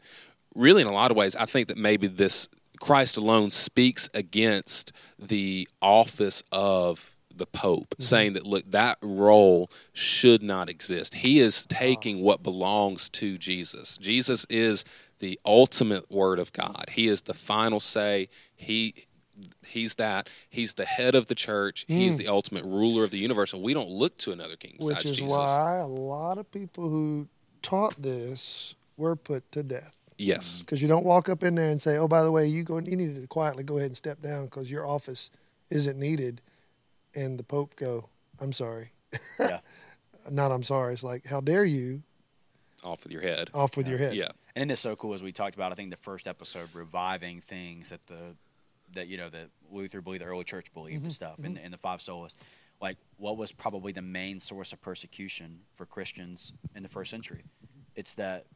really, 0.55 0.83
in 0.83 0.89
a 0.89 0.93
lot 0.93 1.11
of 1.11 1.17
ways, 1.17 1.37
I 1.37 1.47
think 1.47 1.69
that 1.69 1.77
maybe 1.77 2.07
this 2.07 2.49
Christ 2.81 3.17
alone 3.17 3.51
speaks 3.51 4.09
against 4.15 4.93
the 5.19 5.69
office 5.83 6.43
of 6.51 7.17
the 7.35 7.47
Pope, 7.47 7.91
mm-hmm. 7.91 8.03
saying 8.03 8.33
that, 8.35 8.47
look, 8.47 8.71
that 8.71 8.99
role 9.03 9.71
should 9.93 10.43
not 10.43 10.69
exist. 10.69 11.15
He 11.15 11.41
is 11.41 11.67
taking 11.67 12.23
what 12.23 12.43
belongs 12.43 13.09
to 13.11 13.39
Jesus. 13.39 13.97
Jesus 13.99 14.47
is 14.49 14.85
the 15.19 15.39
ultimate 15.45 16.11
word 16.11 16.39
of 16.39 16.53
God. 16.53 16.87
He 16.91 17.09
is 17.09 17.23
the 17.23 17.35
final 17.35 17.81
say. 17.81 18.29
He 18.55 19.07
he's 19.67 19.97
that. 19.97 20.29
He's 20.49 20.75
the 20.75 20.85
head 20.85 21.15
of 21.15 21.27
the 21.27 21.35
church. 21.35 21.87
Mm. 21.89 21.97
He's 21.97 22.17
the 22.17 22.29
ultimate 22.29 22.65
ruler 22.65 23.05
of 23.05 23.11
the 23.11 23.19
universe, 23.19 23.53
and 23.53 23.63
we 23.63 23.75
don't 23.75 23.91
look 23.91 24.17
to 24.19 24.33
another 24.33 24.57
king 24.57 24.77
Which 24.79 25.05
is 25.05 25.17
Jesus. 25.17 25.37
why 25.37 25.77
a 25.77 25.87
lot 25.87 26.39
of 26.39 26.51
people 26.51 26.89
who 26.89 27.29
taught 27.63 28.01
this 28.01 28.75
were 28.97 29.17
put 29.17 29.51
to 29.53 29.63
death. 29.63 29.97
Yes, 30.19 30.61
because 30.61 30.83
you 30.83 30.89
don't 30.89 31.05
walk 31.05 31.31
up 31.31 31.43
in 31.43 31.55
there 31.55 31.71
and 31.71 31.81
say, 31.81 31.97
"Oh, 31.97 32.07
by 32.07 32.23
the 32.23 32.31
way, 32.31 32.47
you 32.47 32.63
go. 32.63 32.79
You 32.79 32.97
need 32.97 33.15
to 33.15 33.27
quietly 33.27 33.65
go 33.65 33.79
ahead 33.79 33.87
and 33.87 33.97
step 33.97 34.21
down 34.21 34.45
because 34.45 34.71
your 34.71 34.87
office 34.87 35.31
isn't 35.71 35.99
needed." 35.99 36.43
And 37.15 37.39
the 37.39 37.43
Pope 37.43 37.75
go, 37.77 38.11
"I'm 38.39 38.53
sorry." 38.53 38.93
Yeah. 39.39 39.61
Not 40.31 40.53
I'm 40.53 40.63
sorry. 40.63 40.93
It's 40.93 41.03
like, 41.03 41.27
how 41.27 41.41
dare 41.41 41.65
you? 41.65 42.03
Off 42.85 43.05
with 43.05 43.13
your 43.13 43.23
head. 43.23 43.51
Off 43.55 43.77
with 43.77 43.87
yeah. 43.87 43.91
your 43.91 43.99
head. 43.99 44.15
Yeah. 44.15 44.29
And 44.57 44.71
it's 44.71 44.81
so 44.81 44.97
cool 44.97 45.15
as 45.15 45.23
we 45.23 45.33
talked 45.33 45.55
about. 45.55 45.73
I 45.73 45.75
think 45.75 45.91
the 45.91 45.97
first 45.97 46.27
episode 46.27 46.69
reviving 46.75 47.41
things 47.41 47.91
that 47.91 48.07
the 48.07 48.35
that 48.95 49.09
you 49.09 49.17
know 49.17 49.31
that 49.31 49.49
Luther 49.71 50.01
believed, 50.01 50.23
the 50.23 50.29
early 50.29 50.45
church 50.45 50.73
believed, 50.73 50.99
mm-hmm. 50.99 51.07
and 51.07 51.15
stuff, 51.15 51.33
mm-hmm. 51.33 51.47
and, 51.47 51.59
and 51.59 51.73
the 51.73 51.79
five 51.79 52.01
solas. 52.01 52.35
Like, 52.81 52.97
what 53.19 53.37
was 53.37 53.53
probably 53.53 53.93
the 53.93 54.03
main 54.03 54.41
source 54.41 54.73
of 54.73 54.81
persecution 54.81 55.61
for 55.77 55.85
Christians 55.85 56.55
in 56.75 56.83
the 56.83 56.89
first 56.89 57.11
century? 57.11 57.45
It's 57.95 58.15
that 58.15 58.47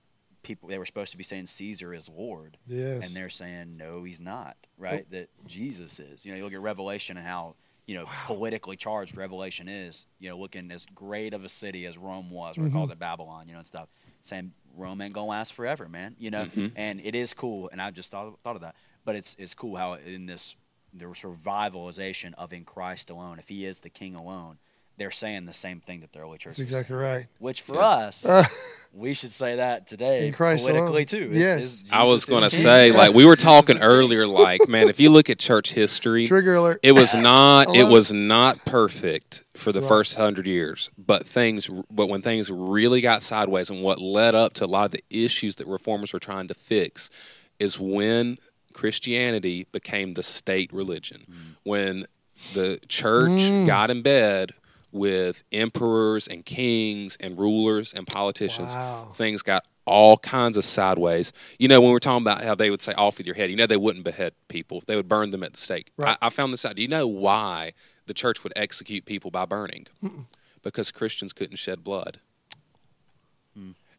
people 0.43 0.69
they 0.69 0.79
were 0.79 0.87
supposed 0.87 1.11
to 1.11 1.17
be 1.17 1.25
saying 1.25 1.47
Caesar 1.47 1.93
is 1.93 2.09
Lord, 2.09 2.57
yes. 2.67 3.03
and 3.03 3.15
they're 3.15 3.29
saying 3.29 3.77
no, 3.77 4.05
he's 4.05 4.21
not. 4.21 4.57
Right? 4.79 5.11
That 5.11 5.29
Jesus 5.47 5.99
is. 5.99 6.25
You 6.25 6.33
know, 6.33 6.39
you 6.39 6.45
look 6.45 6.53
at 6.53 6.61
Revelation 6.61 7.17
and 7.17 7.27
how 7.27 7.57
you 7.87 7.97
know 7.97 8.05
wow. 8.05 8.13
politically 8.27 8.77
charged 8.77 9.17
Revelation 9.17 9.69
is. 9.69 10.07
You 10.21 10.31
know, 10.31 10.39
looking 10.39 10.71
as 10.71 10.87
great 10.95 11.35
of 11.35 11.45
a 11.45 11.49
city 11.49 11.87
as 11.87 11.99
Rome 11.99 12.31
was, 12.31 12.57
or 12.57 12.63
mm-hmm. 12.63 12.73
calls 12.73 12.91
it 12.91 12.99
Babylon. 12.99 13.49
You 13.49 13.55
know, 13.55 13.59
and 13.59 13.67
stuff. 13.67 13.89
Saying 14.23 14.53
Rome 14.77 15.01
ain't 15.01 15.13
gonna 15.13 15.27
last 15.27 15.55
forever, 15.55 15.89
man. 15.89 16.15
You 16.19 16.31
know, 16.31 16.45
mm-hmm. 16.45 16.69
and 16.77 17.01
it 17.03 17.15
is 17.15 17.35
cool, 17.35 17.69
and 17.71 17.83
I 17.83 17.91
just 17.91 18.11
thought 18.11 18.41
thought 18.41 18.57
of 18.57 18.63
that. 18.63 18.77
But 19.05 19.17
it's 19.17 19.37
it's 19.39 19.55
cool 19.55 19.77
how 19.77 19.95
in 19.95 20.27
this 20.27 20.57
the 20.93 21.07
revivalization 21.07 22.35
of 22.39 22.53
in 22.53 22.65
Christ 22.65 23.11
alone, 23.11 23.39
if 23.39 23.49
He 23.49 23.67
is 23.67 23.81
the 23.81 23.91
King 23.91 24.15
alone, 24.15 24.59
they're 24.97 25.11
saying 25.11 25.47
the 25.47 25.55
same 25.55 25.81
thing 25.81 26.01
that 26.01 26.13
the 26.13 26.21
early 26.21 26.39
church. 26.39 26.53
That's 26.53 26.61
exactly 26.61 26.97
right. 26.97 27.27
Which 27.39 27.63
for 27.63 27.75
yeah. 27.75 27.81
us, 27.81 28.87
we 28.93 29.15
should 29.15 29.33
say 29.33 29.57
that 29.57 29.87
today 29.87 30.29
in 30.29 30.33
Christ 30.33 30.67
politically 30.67 30.89
alone. 30.89 31.07
too. 31.07 31.29
It's, 31.31 31.39
yes, 31.39 31.81
it's 31.81 31.93
I 31.93 32.05
was 32.05 32.25
going 32.25 32.43
to 32.43 32.51
say, 32.51 32.93
like 32.93 33.13
we 33.13 33.25
were 33.25 33.37
talking 33.37 33.79
earlier, 33.79 34.27
like 34.27 34.69
man, 34.69 34.89
if 34.89 35.01
you 35.01 35.11
look 35.11 35.29
at 35.31 35.39
church 35.39 35.73
history, 35.73 36.27
trigger 36.27 36.55
alert. 36.55 36.81
It 36.83 36.93
was 36.93 37.15
not. 37.15 37.75
it 37.75 37.89
was 37.89 38.13
not 38.13 38.65
perfect 38.65 39.43
for 39.55 39.73
the 39.73 39.81
right. 39.81 39.89
first 39.89 40.15
hundred 40.15 40.47
years, 40.47 40.91
but 40.97 41.27
things. 41.27 41.69
But 41.91 42.09
when 42.09 42.23
things 42.23 42.51
really 42.51 43.01
got 43.01 43.23
sideways, 43.23 43.71
and 43.71 43.83
what 43.83 44.01
led 44.01 44.35
up 44.35 44.55
to 44.55 44.65
a 44.65 44.67
lot 44.67 44.85
of 44.85 44.91
the 44.93 45.05
issues 45.11 45.57
that 45.57 45.67
reformers 45.67 46.13
were 46.13 46.21
trying 46.21 46.47
to 46.49 46.55
fix, 46.55 47.11
is 47.59 47.81
when 47.81 48.39
Christianity 48.75 49.67
became 49.73 50.13
the 50.13 50.23
state 50.23 50.73
religion. 50.73 51.25
Mm. 51.31 51.57
When 51.63 52.07
the 52.53 52.79
church 52.89 53.41
mm. 53.41 53.67
got 53.67 53.91
in 53.91 54.03
bed 54.03 54.53
with 54.93 55.43
emperors 55.51 56.29
and 56.29 56.45
kings 56.45 57.17
and 57.19 57.39
rulers 57.39 57.95
and 57.95 58.07
politicians, 58.07 58.75
wow. 58.75 59.11
things 59.15 59.43
got 59.43 59.65
all 59.87 60.17
kinds 60.19 60.57
of 60.57 60.65
sideways. 60.65 61.33
You 61.59 61.69
know, 61.69 61.81
when 61.81 61.91
we're 61.91 61.99
talking 61.99 62.23
about 62.23 62.45
how 62.45 62.55
they 62.55 62.71
would 62.71 62.83
say 62.83 62.93
off 62.95 63.19
with 63.19 63.27
your 63.27 63.37
head, 63.37 63.51
you 63.51 63.57
know, 63.57 63.67
they 63.67 63.77
wouldn't 63.77 64.05
behead 64.05 64.35
people, 64.49 64.83
they 64.87 64.97
would 64.97 65.09
burn 65.09 65.31
them 65.31 65.43
at 65.43 65.53
the 65.53 65.59
stake. 65.59 65.91
Right. 65.97 66.17
I, 66.21 66.27
I, 66.27 66.31
found 66.31 66.53
this 66.53 66.65
out. 66.65 66.77
Do 66.77 66.83
you 66.83 66.89
know 66.89 67.07
why 67.07 67.73
the 68.07 68.15
church 68.15 68.43
would 68.45 68.53
execute 68.57 69.05
people 69.05 69.31
by 69.31 69.45
burning? 69.45 69.87
Mm-mm. 70.03 70.27
Because 70.63 70.91
Christians 70.91 71.33
couldn't 71.33 71.57
shed 71.57 71.85
blood. 71.85 72.21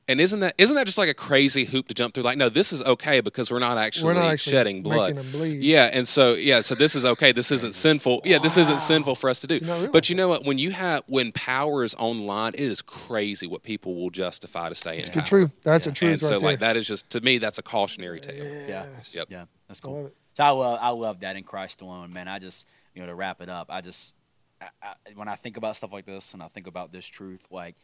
And 0.08 0.22
isn't 0.22 0.40
that 0.42 0.54
isn't 0.60 0.76
that 0.76 0.86
just 0.86 1.00
like 1.00 1.10
a 1.10 1.16
crazy 1.16 1.66
hoop 1.66 1.88
to 1.88 1.96
jump 1.96 2.14
through? 2.14 2.24
Like, 2.24 2.38
no, 2.38 2.48
this 2.48 2.72
is 2.72 2.84
okay 2.84 3.22
because 3.22 3.50
we're 3.50 3.58
not 3.58 3.80
actually, 3.80 4.06
we're 4.06 4.14
not 4.14 4.32
actually 4.32 4.52
shedding 4.52 4.84
blood. 4.84 5.16
Bleed. 5.32 5.64
Yeah, 5.64 5.90
and 5.92 6.08
so 6.08 6.34
yeah, 6.34 6.62
so 6.62 6.76
this 6.76 6.94
is 6.96 7.06
okay. 7.06 7.32
This 7.32 7.52
isn't 7.52 7.74
sinful. 7.74 8.22
Yeah, 8.24 8.38
this 8.38 8.56
isn't 8.56 8.82
sinful 8.82 9.16
for 9.16 9.32
us 9.32 9.40
to 9.42 9.48
do. 9.48 9.60
But 9.92 10.10
you 10.10 10.16
know 10.16 10.30
what? 10.30 10.46
When 10.46 10.60
you 10.60 10.72
have 10.72 11.02
when 11.08 11.32
power 11.32 11.84
is 11.84 11.96
online, 11.96 12.54
it 12.54 12.60
is 12.60 12.84
crazy 12.84 13.48
what 13.48 13.64
people 13.64 13.96
will 13.96 14.12
justify 14.12 14.70
to 14.70 14.76
stay 14.76 14.96
in. 14.96 15.00
It's 15.00 15.30
true. 15.30 15.50
That's 15.64 15.88
yeah. 15.88 15.92
a 15.92 15.96
truth. 15.96 16.12
And 16.12 16.22
so 16.22 16.34
right 16.34 16.44
like 16.44 16.60
that 16.60 16.78
is 16.78 16.88
just 16.88 17.10
to 17.12 17.22
me 17.22 17.40
that's 17.40 17.58
a 17.58 17.64
cautionary 17.64 18.20
tale. 18.20 18.44
Yes. 18.44 19.12
Yeah. 19.14 19.22
Yep. 19.22 19.28
Yeah. 19.32 19.46
That's 19.68 19.80
cool. 19.80 19.94
I 19.94 19.98
love 19.98 20.06
it. 20.08 20.16
So 20.36 20.44
I 20.44 20.50
love 20.50 20.80
I 20.82 20.90
love 20.90 21.20
that 21.22 21.36
in 21.36 21.44
Christ 21.44 21.82
alone, 21.82 22.14
man. 22.14 22.28
I 22.28 22.38
just 22.38 22.68
you 22.94 23.02
know 23.02 23.08
to 23.08 23.16
wrap 23.16 23.42
it 23.42 23.50
up, 23.50 23.68
I 23.72 23.82
just 23.82 24.14
I, 24.62 24.68
I, 24.84 24.94
when 25.16 25.28
I 25.28 25.36
think 25.36 25.58
about 25.58 25.76
stuff 25.76 25.92
like 25.92 26.06
this 26.06 26.34
and 26.34 26.44
I 26.44 26.48
think 26.50 26.68
about 26.68 26.92
this 26.92 27.08
truth, 27.08 27.42
like 27.50 27.76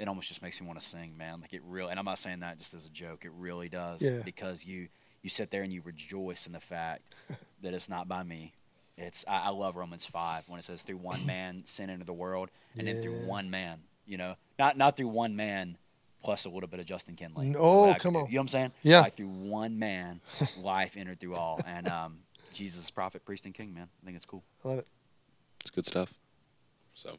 it 0.00 0.08
almost 0.08 0.28
just 0.28 0.40
makes 0.40 0.58
me 0.58 0.66
want 0.66 0.80
to 0.80 0.86
sing, 0.86 1.16
man. 1.18 1.42
Like 1.42 1.52
it 1.52 1.60
really, 1.62 1.90
and 1.90 1.98
I'm 1.98 2.06
not 2.06 2.18
saying 2.18 2.40
that 2.40 2.58
just 2.58 2.72
as 2.72 2.86
a 2.86 2.88
joke. 2.88 3.26
It 3.26 3.32
really 3.36 3.68
does 3.68 4.00
yeah. 4.00 4.22
because 4.24 4.64
you 4.64 4.88
you 5.22 5.28
sit 5.28 5.50
there 5.50 5.62
and 5.62 5.70
you 5.70 5.82
rejoice 5.84 6.46
in 6.46 6.54
the 6.54 6.60
fact 6.60 7.14
that 7.62 7.74
it's 7.74 7.88
not 7.88 8.08
by 8.08 8.22
me. 8.22 8.54
It's 8.96 9.26
I, 9.28 9.42
I, 9.44 9.48
love 9.50 9.76
Romans 9.76 10.06
five 10.06 10.44
when 10.48 10.58
it 10.58 10.62
says 10.62 10.82
through 10.82 10.96
one 10.96 11.24
man 11.26 11.62
sin 11.66 11.90
into 11.90 12.06
the 12.06 12.14
world, 12.14 12.48
and 12.78 12.86
yeah. 12.86 12.94
then 12.94 13.02
through 13.02 13.26
one 13.26 13.50
man, 13.50 13.80
you 14.06 14.16
know, 14.16 14.36
not 14.58 14.78
not 14.78 14.96
through 14.96 15.08
one 15.08 15.36
man 15.36 15.76
plus 16.24 16.46
a 16.46 16.48
little 16.48 16.68
bit 16.68 16.80
of 16.80 16.86
Justin 16.86 17.14
Kinley. 17.14 17.54
Oh, 17.58 17.94
come 17.98 18.16
on. 18.16 18.26
You 18.26 18.32
know 18.32 18.38
what 18.38 18.42
I'm 18.44 18.48
saying? 18.48 18.72
Yeah. 18.82 19.02
Like 19.02 19.14
through 19.14 19.28
one 19.28 19.78
man, 19.78 20.22
life 20.62 20.96
entered 20.96 21.20
through 21.20 21.34
all, 21.34 21.60
and 21.66 21.86
um, 21.88 22.20
Jesus, 22.54 22.90
prophet, 22.90 23.26
priest, 23.26 23.44
and 23.44 23.52
king. 23.52 23.74
Man, 23.74 23.88
I 24.02 24.06
think 24.06 24.16
it's 24.16 24.26
cool. 24.26 24.44
I 24.64 24.68
love 24.68 24.78
it. 24.78 24.86
It's 25.60 25.70
good 25.70 25.84
stuff. 25.84 26.14
So. 26.94 27.18